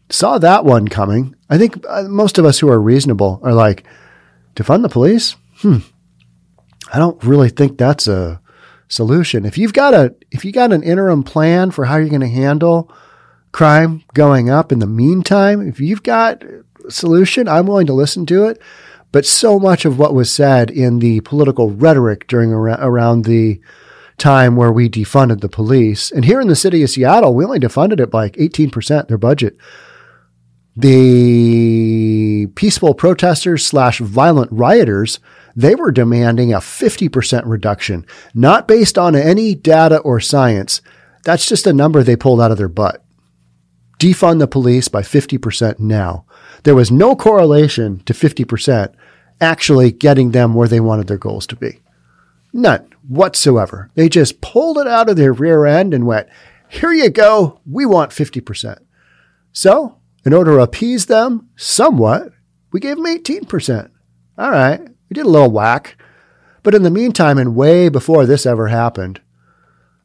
Saw 0.10 0.38
that 0.40 0.66
one 0.66 0.88
coming. 0.88 1.36
I 1.50 1.58
think 1.58 1.84
uh, 1.88 2.04
most 2.04 2.38
of 2.38 2.46
us 2.46 2.60
who 2.60 2.70
are 2.70 2.82
reasonable 2.82 3.40
are 3.44 3.54
like, 3.54 3.86
defund 4.56 4.82
the 4.82 4.90
police? 4.90 5.36
Hmm. 5.58 5.80
I 6.94 7.00
don't 7.00 7.22
really 7.24 7.50
think 7.50 7.78
that's 7.78 8.08
a 8.08 8.42
solution. 8.88 9.46
If 9.46 9.58
you've 9.58 9.74
got 9.74 9.94
a 9.94 10.16
if 10.32 10.46
you 10.46 10.52
got 10.52 10.72
an 10.72 10.84
interim 10.84 11.24
plan 11.24 11.72
for 11.72 11.86
how 11.86 11.98
you're 11.98 12.10
going 12.10 12.22
to 12.22 12.28
handle 12.28 12.92
crime 13.56 14.04
going 14.14 14.50
up 14.50 14.74
in 14.74 14.80
the 14.80 14.86
meantime, 14.86 15.66
if 15.66 15.80
you've 15.80 16.04
got 16.04 16.44
a 16.44 16.92
solution, 16.92 17.48
I'm 17.48 17.68
willing 17.68 17.88
to 17.88 17.94
listen 17.94 18.26
to 18.26 18.48
it. 18.48 18.62
But 19.14 19.26
so 19.26 19.60
much 19.60 19.86
of 19.86 19.98
what 19.98 20.14
was 20.14 20.30
said 20.30 20.70
in 20.70 21.00
the 21.00 21.22
political 21.22 21.72
rhetoric 21.72 22.28
during 22.28 22.52
around 22.52 23.24
the 23.24 23.62
time 24.18 24.58
where 24.58 24.74
we 24.74 24.90
defunded 24.90 25.40
the 25.40 25.48
police. 25.48 26.12
And 26.12 26.26
here 26.26 26.42
in 26.42 26.50
the 26.50 26.56
city 26.58 26.84
of 26.84 26.90
Seattle, 26.90 27.34
we 27.34 27.46
only 27.46 27.62
defunded 27.62 28.02
it 28.02 28.12
by 28.12 28.24
like 28.24 28.36
18% 28.36 29.08
their 29.08 29.18
budget. 29.18 29.56
The 30.76 32.48
peaceful 32.56 32.94
protesters 32.94 33.66
slash 33.66 34.00
violent 34.00 34.52
rioters, 34.52 35.22
they 35.56 35.76
were 35.76 35.94
demanding 35.94 36.52
a 36.52 36.58
50% 36.58 37.44
reduction, 37.46 38.06
not 38.34 38.68
based 38.68 38.98
on 38.98 39.16
any 39.16 39.56
data 39.56 40.00
or 40.00 40.20
science. 40.20 40.82
That's 41.24 41.48
just 41.48 41.66
a 41.66 41.72
number 41.72 42.04
they 42.04 42.18
pulled 42.18 42.42
out 42.42 42.52
of 42.52 42.58
their 42.58 42.68
butt. 42.68 43.05
Defund 44.06 44.38
the 44.38 44.46
police 44.46 44.88
by 44.88 45.02
50% 45.02 45.80
now. 45.80 46.26
There 46.62 46.76
was 46.76 46.92
no 46.92 47.16
correlation 47.16 48.02
to 48.02 48.14
50% 48.14 48.94
actually 49.42 49.92
getting 49.92 50.30
them 50.30 50.54
where 50.54 50.68
they 50.68 50.80
wanted 50.80 51.08
their 51.08 51.18
goals 51.18 51.48
to 51.48 51.56
be. 51.56 51.80
None 52.54 52.88
whatsoever. 53.08 53.90
They 53.96 54.08
just 54.08 54.42
pulled 54.42 54.78
it 54.78 54.86
out 54.86 55.10
of 55.10 55.16
their 55.16 55.34
rear 55.34 55.66
end 55.66 55.92
and 55.92 56.06
went, 56.06 56.30
here 56.70 56.94
you 56.94 57.10
go. 57.10 57.62
We 57.66 57.88
want 57.88 58.12
50%. 58.12 58.78
So, 59.52 59.98
in 60.24 60.34
order 60.34 60.52
to 60.52 60.62
appease 60.62 61.08
them 61.08 61.50
somewhat, 61.56 62.32
we 62.72 62.80
gave 62.80 62.98
them 62.98 63.08
18%. 63.08 63.90
All 64.38 64.52
right. 64.52 64.82
We 65.10 65.16
did 65.16 65.26
a 65.26 65.30
little 65.30 65.50
whack. 65.50 65.98
But 66.62 66.76
in 66.76 66.84
the 66.84 66.92
meantime, 66.92 67.40
and 67.40 67.56
way 67.56 67.90
before 67.90 68.28
this 68.28 68.46
ever 68.46 68.68
happened, 68.68 69.20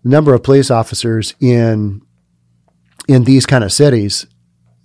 the 0.03 0.09
number 0.09 0.33
of 0.33 0.43
police 0.43 0.71
officers 0.71 1.35
in 1.39 2.01
in 3.09 3.25
these 3.25 3.47
kind 3.47 3.65
of 3.65 3.73
cities 3.73 4.27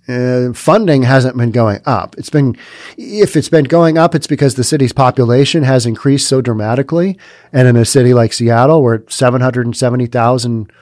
uh, 0.08 0.52
funding 0.52 1.02
hasn't 1.02 1.36
been 1.36 1.50
going 1.50 1.80
up. 1.84 2.14
It's 2.16 2.30
been, 2.30 2.56
if 2.96 3.36
it's 3.36 3.48
been 3.48 3.64
going 3.64 3.98
up, 3.98 4.14
it's 4.14 4.26
because 4.26 4.54
the 4.54 4.64
city's 4.64 4.92
population 4.92 5.64
has 5.64 5.84
increased 5.84 6.28
so 6.28 6.40
dramatically. 6.40 7.18
And 7.52 7.66
in 7.66 7.76
a 7.76 7.84
city 7.84 8.14
like 8.14 8.32
Seattle, 8.32 8.82
where 8.82 9.04
770,000 9.08 10.72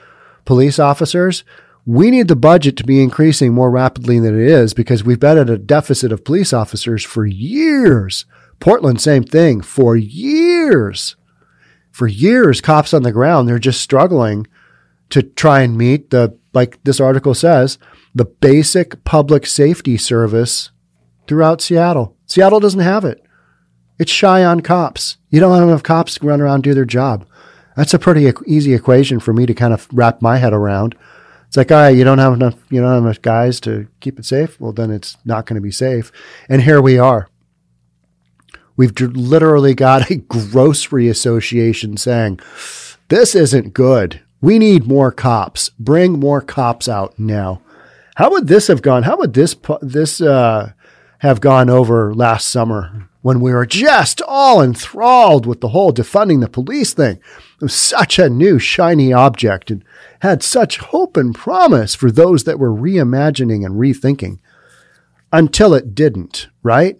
police 0.45 0.79
officers, 0.79 1.45
we 1.87 2.11
need 2.11 2.29
the 2.29 2.37
budget 2.37 2.77
to 2.79 2.85
be 2.85 3.03
increasing 3.03 3.55
more 3.55 3.71
rapidly 3.71 4.19
than 4.19 4.39
it 4.39 4.47
is 4.47 4.75
because 4.75 5.05
we've 5.05 5.21
been 5.21 5.39
at 5.39 5.51
a 5.51 5.59
deficit 5.59 6.13
of 6.13 6.25
police 6.25 6.53
officers 6.53 7.03
for 7.05 7.25
years. 7.25 8.27
Portland, 8.61 9.01
same 9.01 9.25
thing, 9.25 9.63
for 9.63 9.97
years. 9.97 11.17
For 11.91 12.07
years, 12.07 12.61
cops 12.61 12.93
on 12.93 13.05
the 13.05 13.13
ground, 13.13 13.49
they're 13.49 13.59
just 13.59 13.81
struggling 13.81 14.47
to 15.11 15.23
try 15.23 15.61
and 15.61 15.79
meet 15.79 16.11
the, 16.11 16.37
like 16.55 16.83
this 16.85 17.01
article 17.01 17.35
says, 17.35 17.79
the 18.15 18.25
basic 18.25 19.05
public 19.05 19.47
safety 19.47 19.97
service 19.97 20.71
throughout 21.27 21.61
Seattle. 21.61 22.17
Seattle 22.27 22.61
doesn't 22.61 22.81
have 22.81 23.05
it. 23.05 23.23
It's 23.99 24.11
shy 24.11 24.45
on 24.45 24.61
cops. 24.61 25.19
You 25.31 25.41
don't 25.41 25.55
have 25.55 25.69
enough 25.69 25.83
cops 25.83 26.15
to 26.15 26.27
run 26.27 26.41
around 26.41 26.63
do 26.63 26.75
their 26.75 26.85
job. 26.85 27.27
That's 27.77 27.95
a 27.95 27.99
pretty 27.99 28.31
easy 28.47 28.75
equation 28.75 29.21
for 29.21 29.33
me 29.33 29.47
to 29.47 29.55
kind 29.55 29.75
of 29.75 29.89
wrap 29.93 30.23
my 30.23 30.39
head 30.39 30.53
around. 30.53 30.95
It's 31.49 31.57
like, 31.57 31.71
all 31.71 31.79
right, 31.79 31.97
you 31.97 32.05
don't 32.05 32.19
have 32.19 32.33
enough, 32.33 32.57
you 32.71 32.81
don't 32.81 32.93
have 32.93 33.05
enough 33.05 33.23
guys 33.23 33.61
to 33.61 33.87
keep 34.01 34.19
it 34.19 34.25
safe. 34.25 34.61
Well, 34.61 34.73
then 34.73 34.91
it's 34.91 35.17
not 35.25 35.47
going 35.47 35.57
to 35.57 35.61
be 35.61 35.71
safe. 35.71 36.11
And 36.49 36.63
here 36.63 36.81
we 36.81 36.99
are. 36.99 37.29
We've 38.77 38.93
literally 38.99 39.75
got 39.75 40.11
a 40.11 40.17
grocery 40.29 41.09
association 41.09 41.97
saying, 41.97 42.41
this 43.09 43.35
isn't 43.35 43.75
good. 43.75 44.21
We 44.45 44.59
need 44.59 44.87
more 44.87 45.11
cops. 45.11 45.71
Bring 45.79 46.21
more 46.21 46.43
cops 46.43 46.87
out 46.87 47.19
now. 47.19 47.63
How 48.17 48.31
would 48.31 48.47
this 48.47 48.67
have 48.67 48.83
gone? 48.83 49.05
How 49.05 49.17
would 49.17 49.33
this 49.33 49.57
this 49.81 50.21
uh, 50.21 50.73
have 51.21 51.41
gone 51.41 51.71
over 51.71 52.15
last 52.15 52.49
summer 52.49 53.09
when 53.23 53.41
we 53.41 53.55
were 53.55 53.65
just 53.65 54.21
all 54.29 54.63
enthralled 54.63 55.47
with 55.47 55.61
the 55.63 55.69
whole 55.69 55.93
defunding 55.95 56.41
the 56.43 56.49
police 56.49 56.93
thing? 56.93 57.17
It 57.17 57.63
was 57.63 57.75
such 57.75 58.19
a 58.19 58.29
new 58.29 58.59
shiny 58.59 59.15
object 59.15 59.71
and 59.71 59.83
had 60.21 60.43
such 60.43 60.77
hope 60.79 61.17
and 61.17 61.35
promise 61.35 61.95
for 61.95 62.11
those 62.11 62.45
that 62.45 62.59
were 62.59 62.71
reimagining 62.71 63.65
and 63.65 63.77
rethinking. 63.77 64.41
Until 65.33 65.73
it 65.73 65.95
didn't, 65.95 66.49
right? 66.63 66.99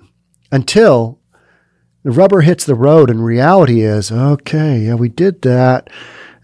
Until 0.51 1.21
The 2.05 2.11
rubber 2.11 2.43
hits 2.43 2.67
the 2.67 2.75
road, 2.75 3.09
and 3.09 3.25
reality 3.25 3.81
is 3.81 4.13
okay, 4.13 4.81
yeah, 4.81 4.95
we 4.95 5.09
did 5.09 5.41
that. 5.43 5.89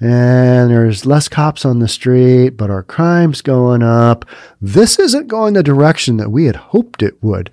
And 0.00 0.70
there's 0.70 1.04
less 1.04 1.28
cops 1.28 1.66
on 1.66 1.78
the 1.78 1.88
street, 1.88 2.50
but 2.50 2.70
our 2.70 2.82
crime's 2.82 3.42
going 3.42 3.82
up. 3.82 4.24
This 4.58 4.98
isn't 4.98 5.28
going 5.28 5.52
the 5.52 5.62
direction 5.62 6.16
that 6.16 6.30
we 6.30 6.46
had 6.46 6.56
hoped 6.56 7.02
it 7.02 7.22
would. 7.22 7.52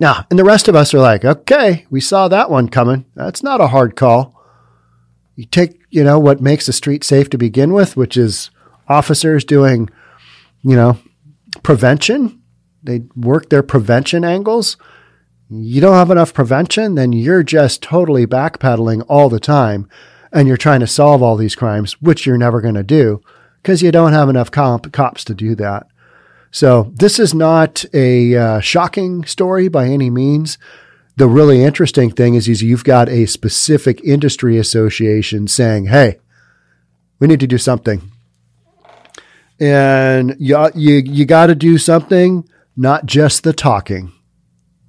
Now, 0.00 0.26
and 0.30 0.38
the 0.38 0.44
rest 0.44 0.68
of 0.68 0.74
us 0.74 0.94
are 0.94 0.98
like, 0.98 1.26
okay, 1.26 1.86
we 1.90 2.00
saw 2.00 2.26
that 2.28 2.50
one 2.50 2.68
coming. 2.68 3.04
That's 3.14 3.42
not 3.42 3.60
a 3.60 3.68
hard 3.68 3.96
call. 3.96 4.42
You 5.36 5.44
take, 5.44 5.78
you 5.90 6.02
know, 6.02 6.18
what 6.18 6.40
makes 6.40 6.64
the 6.66 6.72
street 6.72 7.04
safe 7.04 7.28
to 7.30 7.38
begin 7.38 7.74
with, 7.74 7.94
which 7.94 8.16
is 8.16 8.50
officers 8.88 9.44
doing, 9.44 9.90
you 10.62 10.74
know, 10.74 10.98
prevention. 11.62 12.40
They 12.82 13.02
work 13.14 13.50
their 13.50 13.62
prevention 13.62 14.24
angles. 14.24 14.78
You 15.50 15.82
don't 15.82 15.94
have 15.94 16.10
enough 16.10 16.32
prevention, 16.32 16.94
then 16.94 17.12
you're 17.12 17.42
just 17.42 17.82
totally 17.82 18.26
backpedaling 18.26 19.04
all 19.06 19.28
the 19.28 19.38
time 19.38 19.86
and 20.32 20.48
you're 20.48 20.56
trying 20.56 20.80
to 20.80 20.86
solve 20.86 21.22
all 21.22 21.36
these 21.36 21.54
crimes, 21.54 22.00
which 22.00 22.26
you're 22.26 22.38
never 22.38 22.60
going 22.60 22.74
to 22.74 22.82
do 22.82 23.20
because 23.62 23.82
you 23.82 23.92
don't 23.92 24.12
have 24.12 24.28
enough 24.28 24.50
comp- 24.50 24.92
cops 24.92 25.24
to 25.24 25.34
do 25.34 25.54
that. 25.54 25.86
So 26.50 26.92
this 26.94 27.18
is 27.18 27.32
not 27.32 27.84
a 27.94 28.36
uh, 28.36 28.60
shocking 28.60 29.24
story 29.24 29.68
by 29.68 29.86
any 29.86 30.10
means. 30.10 30.58
The 31.16 31.28
really 31.28 31.62
interesting 31.62 32.10
thing 32.10 32.34
is, 32.34 32.48
is 32.48 32.62
you've 32.62 32.84
got 32.84 33.08
a 33.08 33.26
specific 33.26 34.00
industry 34.02 34.58
association 34.58 35.48
saying, 35.48 35.86
"Hey, 35.86 36.18
we 37.18 37.26
need 37.26 37.40
to 37.40 37.46
do 37.46 37.58
something," 37.58 38.02
and 39.60 40.36
you 40.38 40.70
you 40.74 40.96
you 40.96 41.24
got 41.24 41.46
to 41.46 41.54
do 41.54 41.78
something, 41.78 42.48
not 42.76 43.06
just 43.06 43.44
the 43.44 43.52
talking. 43.52 44.12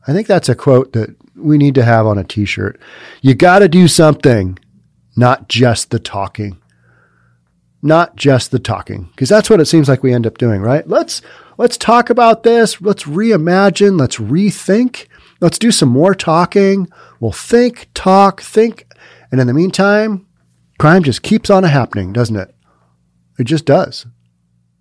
I 0.08 0.14
think 0.14 0.28
that's 0.28 0.50
a 0.50 0.56
quote 0.56 0.92
that 0.94 1.16
we 1.36 1.58
need 1.58 1.76
to 1.76 1.84
have 1.84 2.06
on 2.06 2.18
a 2.18 2.24
T-shirt. 2.24 2.80
You 3.22 3.36
got 3.36 3.60
to 3.60 3.70
do 3.70 3.88
something, 3.88 4.58
not 5.16 5.50
just 5.50 5.92
the 5.92 6.00
talking. 6.00 6.60
Not 7.82 8.16
just 8.16 8.52
the 8.52 8.60
talking, 8.60 9.10
because 9.12 9.28
that's 9.28 9.50
what 9.50 9.60
it 9.60 9.66
seems 9.66 9.90
like 9.90 10.04
we 10.04 10.14
end 10.14 10.26
up 10.26 10.38
doing, 10.38 10.62
right? 10.62 10.88
Let's 10.88 11.22
let's 11.58 11.76
talk 11.76 12.10
about 12.10 12.44
this. 12.44 12.80
Let's 12.80 13.04
reimagine. 13.04 14.00
Let's 14.00 14.18
rethink. 14.18 15.08
Let's 15.42 15.60
do 15.60 15.70
some 15.70 15.90
more 15.90 16.16
talking. 16.16 16.88
We'll 17.20 17.34
think, 17.34 17.90
talk, 17.94 18.42
think, 18.42 18.88
and 19.32 19.42
in 19.42 19.48
the 19.48 19.54
meantime, 19.54 20.26
crime 20.80 21.04
just 21.04 21.24
keeps 21.24 21.50
on 21.50 21.64
happening, 21.64 22.14
doesn't 22.14 22.38
it? 22.38 22.56
It 23.38 23.44
just 23.44 23.66
does. 23.66 24.06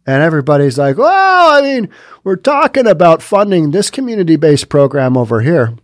And 0.07 0.23
everybody's 0.23 0.79
like, 0.79 0.97
well, 0.97 1.57
I 1.57 1.63
mean, 1.63 1.89
we're 2.23 2.37
talking 2.37 2.87
about 2.87 3.23
funding 3.23 3.71
this 3.71 3.91
community 3.91 4.37
based 4.37 4.69
program 4.69 5.17
over 5.17 5.41
here. 5.41 5.75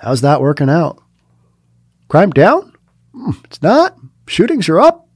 How's 0.00 0.20
that 0.20 0.40
working 0.40 0.68
out? 0.68 1.02
Crime 2.08 2.30
down? 2.30 2.71
Hmm, 3.14 3.32
it's 3.44 3.62
not. 3.62 3.96
Shootings 4.26 4.68
are 4.68 4.80
up. 4.80 5.08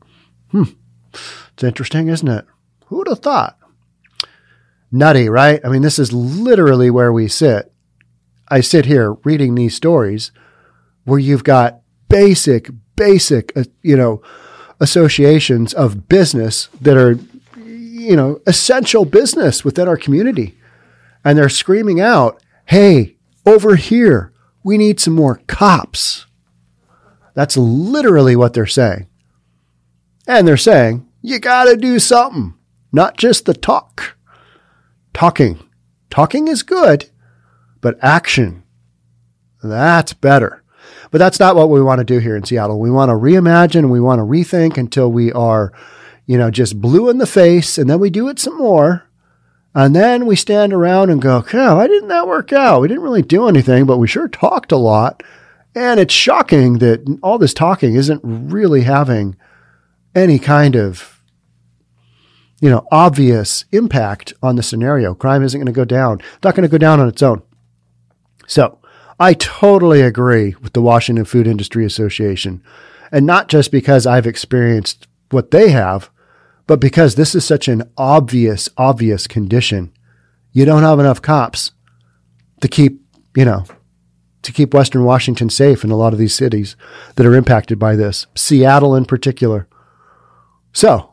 Hmm. 0.50 0.64
It's 1.12 1.64
interesting, 1.64 2.09
isn't 2.09 2.28
it? 2.28 2.44
Who 2.87 2.96
would 2.96 3.09
have 3.09 3.20
thought? 3.20 3.59
Nutty, 4.92 5.28
right? 5.28 5.61
I 5.64 5.68
mean, 5.68 5.82
this 5.82 5.98
is 5.98 6.12
literally 6.12 6.90
where 6.90 7.12
we 7.12 7.28
sit. 7.28 7.72
I 8.48 8.61
sit 8.61 8.87
here 8.87 9.14
reading 9.24 9.54
these 9.54 9.74
stories 9.74 10.30
where 11.04 11.18
you've 11.18 11.44
got 11.44 11.80
basic, 12.09 12.70
basic, 12.94 13.56
uh, 13.56 13.64
you 13.82 13.96
know, 13.96 14.22
associations 14.80 15.72
of 15.74 16.09
business 16.09 16.68
that 16.80 16.96
are, 16.96 17.18
you 17.56 18.14
know, 18.14 18.40
essential 18.46 19.04
business 19.04 19.64
within 19.64 19.88
our 19.88 19.96
community. 19.96 20.56
And 21.24 21.37
they're 21.37 21.48
screaming 21.48 22.00
out, 22.00 22.42
hey, 22.66 23.16
over 23.44 23.76
here, 23.76 24.32
we 24.62 24.78
need 24.78 25.00
some 25.00 25.14
more 25.14 25.40
cops. 25.46 26.26
That's 27.37 27.59
literally 27.59 28.35
what 28.35 28.55
they're 28.55 28.66
saying. 28.66 29.09
And 30.27 30.49
they're 30.49 30.57
saying, 30.57 31.07
you 31.20 31.38
got 31.38 31.64
to 31.66 31.77
do 31.77 31.99
something, 31.99 32.55
not 32.92 33.18
just 33.18 33.44
the 33.44 33.53
talk. 33.53 34.16
Talking. 35.12 35.62
Talking 36.09 36.49
is 36.49 36.62
good, 36.62 37.11
but 37.83 38.03
action, 38.03 38.62
that's 39.62 40.14
better. 40.14 40.62
But 41.11 41.18
that's 41.18 41.38
not 41.38 41.57
what 41.57 41.68
we 41.68 41.83
want 41.83 41.99
to 41.99 42.05
do 42.05 42.20
here 42.20 42.37
in 42.37 42.44
Seattle. 42.44 42.81
We 42.81 42.90
want 42.90 43.11
to 43.11 43.14
reimagine, 43.14 43.90
we 43.90 44.01
want 44.01 44.20
to 44.20 44.25
rethink 44.25 44.79
until 44.79 45.12
we 45.12 45.31
are, 45.33 45.72
you 46.25 46.38
know, 46.38 46.51
just 46.51 46.81
blue 46.81 47.11
in 47.11 47.18
the 47.18 47.27
face, 47.27 47.77
and 47.77 47.90
then 47.90 48.01
we 48.01 48.09
do 48.09 48.29
it 48.29 48.38
some 48.38 48.57
more. 48.57 49.05
And 49.75 49.94
then 49.94 50.25
we 50.25 50.37
stand 50.37 50.72
around 50.72 51.11
and 51.11 51.20
go, 51.20 51.44
"Yeah, 51.53 51.75
why 51.75 51.87
didn't 51.87 52.09
that 52.09 52.27
work 52.27 52.51
out? 52.53 52.81
We 52.81 52.88
didn't 52.88 53.03
really 53.03 53.20
do 53.20 53.46
anything, 53.46 53.85
but 53.85 53.99
we 53.99 54.07
sure 54.07 54.27
talked 54.27 54.72
a 54.72 54.79
lot. 54.79 55.22
And 55.77 56.01
it's 56.01 56.15
shocking 56.15 56.79
that 56.79 57.19
all 57.23 57.39
this 57.39 57.55
talking 57.55 57.95
isn't 57.95 58.21
really 58.25 58.83
having 58.83 59.37
any 60.15 60.41
kind 60.41 60.75
of 60.75 61.17
you 62.61 62.71
know, 62.71 62.87
obvious 62.91 63.65
impact 63.73 64.33
on 64.43 64.57
the 64.57 64.62
scenario. 64.62 65.15
Crime 65.15 65.43
isn't 65.43 65.59
going 65.59 65.67
to 65.67 65.73
go 65.73 65.85
down. 65.85 66.21
It's 66.21 66.45
not 66.45 66.55
going 66.55 66.69
to 66.69 66.73
go 66.73 66.79
down 66.79 67.01
on 67.01 67.09
its 67.09 67.23
own. 67.23 67.43
So 68.47 68.79
I 69.21 69.35
totally 69.35 70.01
agree 70.01 70.55
with 70.62 70.73
the 70.73 70.83
Washington 70.83 71.25
Food 71.25 71.47
Industry 71.47 71.85
Association. 71.85 72.62
And 73.12 73.27
not 73.27 73.49
just 73.49 73.71
because 73.71 74.07
I've 74.07 74.27
experienced 74.27 75.07
what 75.31 75.51
they 75.51 75.71
have, 75.71 76.11
but 76.67 76.81
because 76.81 77.15
this 77.15 77.35
is 77.35 77.45
such 77.45 77.69
an 77.69 77.83
obvious, 77.97 78.69
obvious 78.77 79.27
condition. 79.27 79.93
You 80.53 80.65
don't 80.65 80.83
have 80.83 80.99
enough 80.99 81.23
cops 81.23 81.73
to 82.62 82.69
keep, 82.69 83.03
you 83.37 83.45
know, 83.45 83.65
to 84.46 84.52
keep 84.52 84.72
Western 84.72 85.04
Washington 85.04 85.50
safe 85.50 85.82
in 85.82 85.90
a 85.90 85.96
lot 85.96 86.12
of 86.12 86.20
these 86.20 86.35
cities 86.35 86.76
that 87.16 87.26
are 87.26 87.35
impacted 87.35 87.78
by 87.80 87.96
this, 87.96 88.26
Seattle 88.37 88.94
in 88.94 89.04
particular. 89.04 89.68
So 90.72 91.12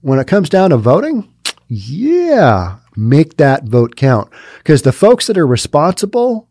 when 0.00 0.18
it 0.18 0.26
comes 0.26 0.48
down 0.48 0.70
to 0.70 0.78
voting, 0.78 1.32
yeah, 1.68 2.78
make 2.96 3.36
that 3.36 3.64
vote 3.64 3.94
count. 3.94 4.32
Because 4.58 4.82
the 4.82 4.92
folks 4.92 5.26
that 5.26 5.36
are 5.36 5.46
responsible 5.46 6.48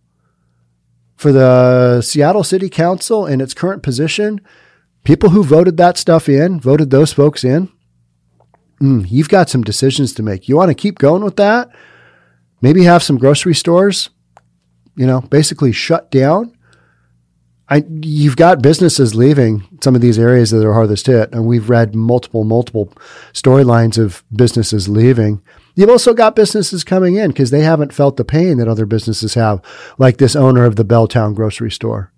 for 1.15 1.31
the 1.31 2.01
Seattle 2.01 2.43
City 2.43 2.69
Council 2.69 3.25
in 3.25 3.41
its 3.41 3.55
current 3.55 3.81
position, 3.81 4.41
people 5.03 5.29
who 5.29 5.43
voted 5.43 5.77
that 5.77 5.97
stuff 5.97 6.29
in, 6.29 6.59
voted 6.59 6.91
those 6.91 7.13
folks 7.13 7.43
in, 7.43 7.67
mm, 8.79 9.09
you've 9.09 9.29
got 9.29 9.49
some 9.49 9.63
decisions 9.63 10.13
to 10.13 10.23
make. 10.23 10.47
You 10.47 10.55
want 10.55 10.69
to 10.69 10.75
keep 10.75 10.99
going 10.99 11.23
with 11.23 11.37
that? 11.37 11.69
Maybe 12.61 12.83
have 12.83 13.01
some 13.01 13.17
grocery 13.17 13.55
stores, 13.55 14.11
you 15.01 15.07
know, 15.07 15.21
basically 15.21 15.71
shut 15.71 16.11
down 16.11 16.55
I, 17.71 17.85
you've 18.01 18.35
got 18.35 18.61
businesses 18.61 19.15
leaving 19.15 19.63
some 19.81 19.95
of 19.95 20.01
these 20.01 20.19
areas 20.19 20.51
that 20.51 20.65
are 20.67 20.73
hardest 20.73 21.07
hit, 21.07 21.31
and 21.31 21.45
we've 21.45 21.69
read 21.69 21.95
multiple, 21.95 22.43
multiple 22.43 22.93
storylines 23.31 23.97
of 23.97 24.25
businesses 24.33 24.89
leaving. 24.89 25.41
You've 25.73 25.89
also 25.89 26.13
got 26.13 26.35
businesses 26.35 26.83
coming 26.83 27.15
in 27.15 27.29
because 27.29 27.49
they 27.49 27.61
haven't 27.61 27.93
felt 27.93 28.17
the 28.17 28.25
pain 28.25 28.57
that 28.57 28.67
other 28.67 28.85
businesses 28.85 29.35
have, 29.35 29.61
like 29.97 30.17
this 30.17 30.35
owner 30.35 30.65
of 30.65 30.75
the 30.75 30.83
Belltown 30.83 31.33
grocery 31.33 31.71
store. 31.71 32.11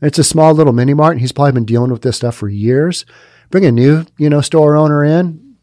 It's 0.00 0.20
a 0.20 0.24
small 0.24 0.54
little 0.54 0.72
mini 0.72 0.94
mart, 0.94 1.14
and 1.14 1.20
he's 1.20 1.32
probably 1.32 1.52
been 1.52 1.64
dealing 1.64 1.90
with 1.90 2.02
this 2.02 2.18
stuff 2.18 2.36
for 2.36 2.48
years. 2.48 3.04
Bring 3.50 3.64
a 3.64 3.72
new, 3.72 4.06
you 4.16 4.30
know, 4.30 4.40
store 4.40 4.76
owner 4.76 5.04
in, 5.04 5.56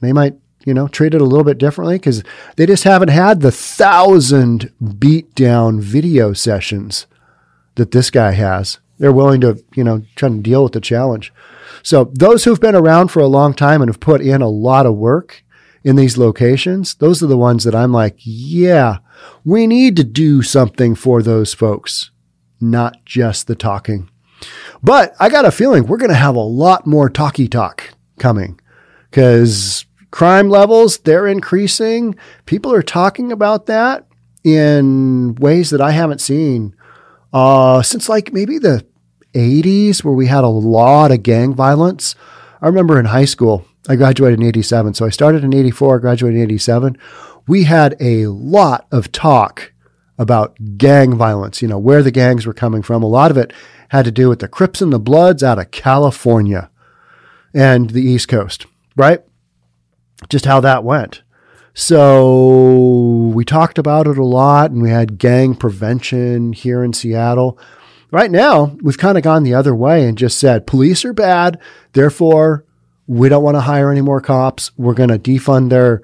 they 0.00 0.12
might, 0.12 0.34
you 0.64 0.74
know, 0.74 0.88
treated 0.88 1.20
a 1.20 1.24
little 1.24 1.44
bit 1.44 1.58
differently 1.58 1.96
because 1.96 2.22
they 2.56 2.66
just 2.66 2.84
haven't 2.84 3.08
had 3.08 3.40
the 3.40 3.52
thousand 3.52 4.72
beat 4.98 5.34
down 5.34 5.80
video 5.80 6.32
sessions 6.32 7.06
that 7.76 7.92
this 7.92 8.10
guy 8.10 8.32
has. 8.32 8.78
They're 8.98 9.12
willing 9.12 9.40
to, 9.40 9.62
you 9.74 9.82
know, 9.82 10.02
try 10.16 10.28
to 10.28 10.38
deal 10.38 10.62
with 10.62 10.72
the 10.72 10.80
challenge. 10.80 11.32
So 11.82 12.10
those 12.12 12.44
who've 12.44 12.60
been 12.60 12.74
around 12.74 13.08
for 13.08 13.20
a 13.20 13.26
long 13.26 13.54
time 13.54 13.80
and 13.80 13.88
have 13.88 14.00
put 14.00 14.20
in 14.20 14.42
a 14.42 14.48
lot 14.48 14.84
of 14.84 14.96
work 14.96 15.42
in 15.82 15.96
these 15.96 16.18
locations, 16.18 16.94
those 16.96 17.22
are 17.22 17.26
the 17.26 17.38
ones 17.38 17.64
that 17.64 17.74
I'm 17.74 17.92
like, 17.92 18.16
yeah, 18.18 18.98
we 19.44 19.66
need 19.66 19.96
to 19.96 20.04
do 20.04 20.42
something 20.42 20.94
for 20.94 21.22
those 21.22 21.54
folks, 21.54 22.10
not 22.60 23.02
just 23.06 23.46
the 23.46 23.54
talking. 23.54 24.10
But 24.82 25.14
I 25.18 25.30
got 25.30 25.46
a 25.46 25.50
feeling 25.50 25.86
we're 25.86 25.96
going 25.96 26.10
to 26.10 26.16
have 26.16 26.36
a 26.36 26.40
lot 26.40 26.86
more 26.86 27.08
talky 27.08 27.48
talk 27.48 27.94
coming 28.18 28.60
because 29.10 29.86
crime 30.10 30.48
levels, 30.48 30.98
they're 30.98 31.26
increasing. 31.26 32.16
People 32.46 32.72
are 32.72 32.82
talking 32.82 33.32
about 33.32 33.66
that 33.66 34.06
in 34.42 35.34
ways 35.36 35.70
that 35.70 35.80
I 35.80 35.90
haven't 35.90 36.20
seen 36.20 36.74
uh, 37.32 37.82
since 37.82 38.08
like 38.08 38.32
maybe 38.32 38.58
the 38.58 38.84
80s 39.34 40.02
where 40.02 40.14
we 40.14 40.26
had 40.26 40.44
a 40.44 40.48
lot 40.48 41.12
of 41.12 41.22
gang 41.22 41.54
violence. 41.54 42.14
I 42.60 42.66
remember 42.66 42.98
in 42.98 43.06
high 43.06 43.24
school, 43.24 43.64
I 43.88 43.96
graduated 43.96 44.40
in 44.40 44.46
87. 44.46 44.94
So 44.94 45.06
I 45.06 45.10
started 45.10 45.44
in 45.44 45.54
84, 45.54 46.00
graduated 46.00 46.38
in 46.38 46.44
87. 46.44 46.98
We 47.46 47.64
had 47.64 47.96
a 48.00 48.26
lot 48.26 48.86
of 48.90 49.12
talk 49.12 49.72
about 50.18 50.56
gang 50.76 51.16
violence, 51.16 51.62
you 51.62 51.68
know, 51.68 51.78
where 51.78 52.02
the 52.02 52.10
gangs 52.10 52.46
were 52.46 52.52
coming 52.52 52.82
from. 52.82 53.02
A 53.02 53.08
lot 53.08 53.30
of 53.30 53.38
it 53.38 53.52
had 53.88 54.04
to 54.04 54.10
do 54.10 54.28
with 54.28 54.40
the 54.40 54.48
Crips 54.48 54.82
and 54.82 54.92
the 54.92 54.98
Bloods 54.98 55.42
out 55.42 55.58
of 55.58 55.70
California 55.70 56.70
and 57.54 57.90
the 57.90 58.02
East 58.02 58.28
Coast, 58.28 58.66
right? 58.96 59.22
Just 60.28 60.44
how 60.44 60.60
that 60.60 60.84
went. 60.84 61.22
So 61.74 63.32
we 63.34 63.44
talked 63.44 63.78
about 63.78 64.06
it 64.06 64.18
a 64.18 64.24
lot 64.24 64.70
and 64.70 64.82
we 64.82 64.90
had 64.90 65.18
gang 65.18 65.54
prevention 65.54 66.52
here 66.52 66.84
in 66.84 66.92
Seattle. 66.92 67.58
Right 68.10 68.30
now, 68.30 68.76
we've 68.82 68.98
kind 68.98 69.16
of 69.16 69.24
gone 69.24 69.44
the 69.44 69.54
other 69.54 69.74
way 69.74 70.06
and 70.06 70.18
just 70.18 70.38
said 70.38 70.66
police 70.66 71.04
are 71.04 71.12
bad. 71.12 71.58
Therefore, 71.92 72.64
we 73.06 73.28
don't 73.28 73.44
want 73.44 73.56
to 73.56 73.62
hire 73.62 73.90
any 73.90 74.00
more 74.00 74.20
cops. 74.20 74.72
We're 74.76 74.94
going 74.94 75.10
to 75.10 75.18
defund 75.18 75.70
their, 75.70 76.02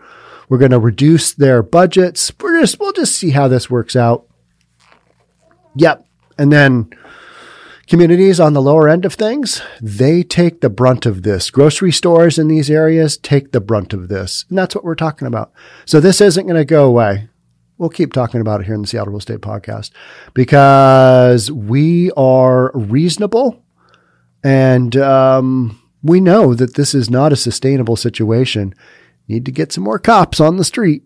we're 0.48 0.58
going 0.58 0.70
to 0.70 0.78
reduce 0.78 1.32
their 1.32 1.62
budgets. 1.62 2.32
We're 2.40 2.60
just, 2.60 2.78
we'll 2.78 2.92
just 2.92 3.16
see 3.16 3.30
how 3.30 3.48
this 3.48 3.68
works 3.68 3.96
out. 3.96 4.26
Yep. 5.74 6.06
And 6.38 6.52
then 6.52 6.90
communities 7.86 8.40
on 8.40 8.52
the 8.52 8.62
lower 8.62 8.88
end 8.88 9.04
of 9.04 9.14
things, 9.14 9.62
they 9.80 10.22
take 10.22 10.60
the 10.60 10.70
brunt 10.70 11.06
of 11.06 11.22
this. 11.22 11.50
Grocery 11.50 11.92
stores 11.92 12.38
in 12.38 12.48
these 12.48 12.70
areas 12.70 13.16
take 13.16 13.52
the 13.52 13.60
brunt 13.60 13.92
of 13.92 14.08
this. 14.08 14.44
And 14.48 14.58
that's 14.58 14.74
what 14.74 14.84
we're 14.84 14.94
talking 14.94 15.28
about. 15.28 15.52
So 15.84 16.00
this 16.00 16.20
isn't 16.20 16.46
going 16.46 16.56
to 16.56 16.64
go 16.64 16.86
away. 16.86 17.28
We'll 17.78 17.90
keep 17.90 18.12
talking 18.12 18.40
about 18.40 18.60
it 18.60 18.66
here 18.66 18.74
in 18.74 18.82
the 18.82 18.86
Seattle 18.88 19.12
Real 19.12 19.18
Estate 19.18 19.40
Podcast 19.40 19.90
because 20.32 21.50
we 21.50 22.10
are 22.16 22.70
reasonable 22.74 23.62
and 24.42 24.96
um, 24.96 25.82
we 26.02 26.20
know 26.20 26.54
that 26.54 26.74
this 26.74 26.94
is 26.94 27.10
not 27.10 27.32
a 27.32 27.36
sustainable 27.36 27.96
situation. 27.96 28.74
Need 29.28 29.44
to 29.44 29.52
get 29.52 29.72
some 29.72 29.84
more 29.84 29.98
cops 29.98 30.40
on 30.40 30.56
the 30.56 30.64
street. 30.64 31.02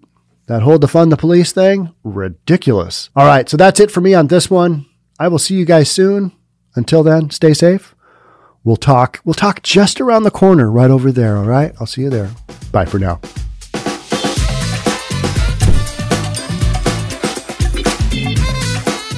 That 0.46 0.62
whole 0.62 0.78
defund 0.78 1.10
the 1.10 1.16
police 1.16 1.52
thing, 1.52 1.94
ridiculous. 2.04 3.10
All 3.16 3.26
right, 3.26 3.48
so 3.48 3.56
that's 3.56 3.80
it 3.80 3.90
for 3.90 4.00
me 4.00 4.14
on 4.14 4.26
this 4.26 4.50
one. 4.50 4.86
I 5.18 5.28
will 5.28 5.38
see 5.38 5.54
you 5.54 5.64
guys 5.64 5.90
soon. 5.90 6.32
Until 6.74 7.02
then, 7.02 7.30
stay 7.30 7.54
safe. 7.54 7.94
We'll 8.62 8.76
talk. 8.76 9.20
We'll 9.24 9.35
talk 9.35 9.62
just 9.62 10.00
around 10.00 10.24
the 10.24 10.30
corner, 10.30 10.70
right 10.70 10.90
over 10.90 11.11
there. 11.11 11.37
All 11.37 11.44
right. 11.44 11.72
I'll 11.80 11.87
see 11.87 12.02
you 12.02 12.11
there. 12.11 12.30
Bye 12.72 12.85
for 12.85 12.98
now. 12.98 13.20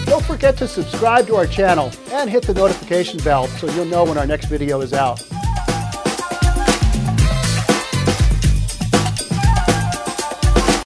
Don't 0.07 0.25
forget 0.25 0.57
to 0.59 0.69
subscribe 0.69 1.27
to 1.27 1.37
our 1.37 1.47
channel 1.47 1.91
and 2.13 2.31
hit 2.31 2.45
the 2.45 2.55
notification 2.55 3.19
bell 3.25 3.49
so 3.49 3.69
you'll 3.73 3.85
know 3.87 4.05
when 4.05 4.17
our 4.17 4.27
next 4.27 4.47
video 4.47 4.81
is 4.81 4.93
out. 4.93 5.21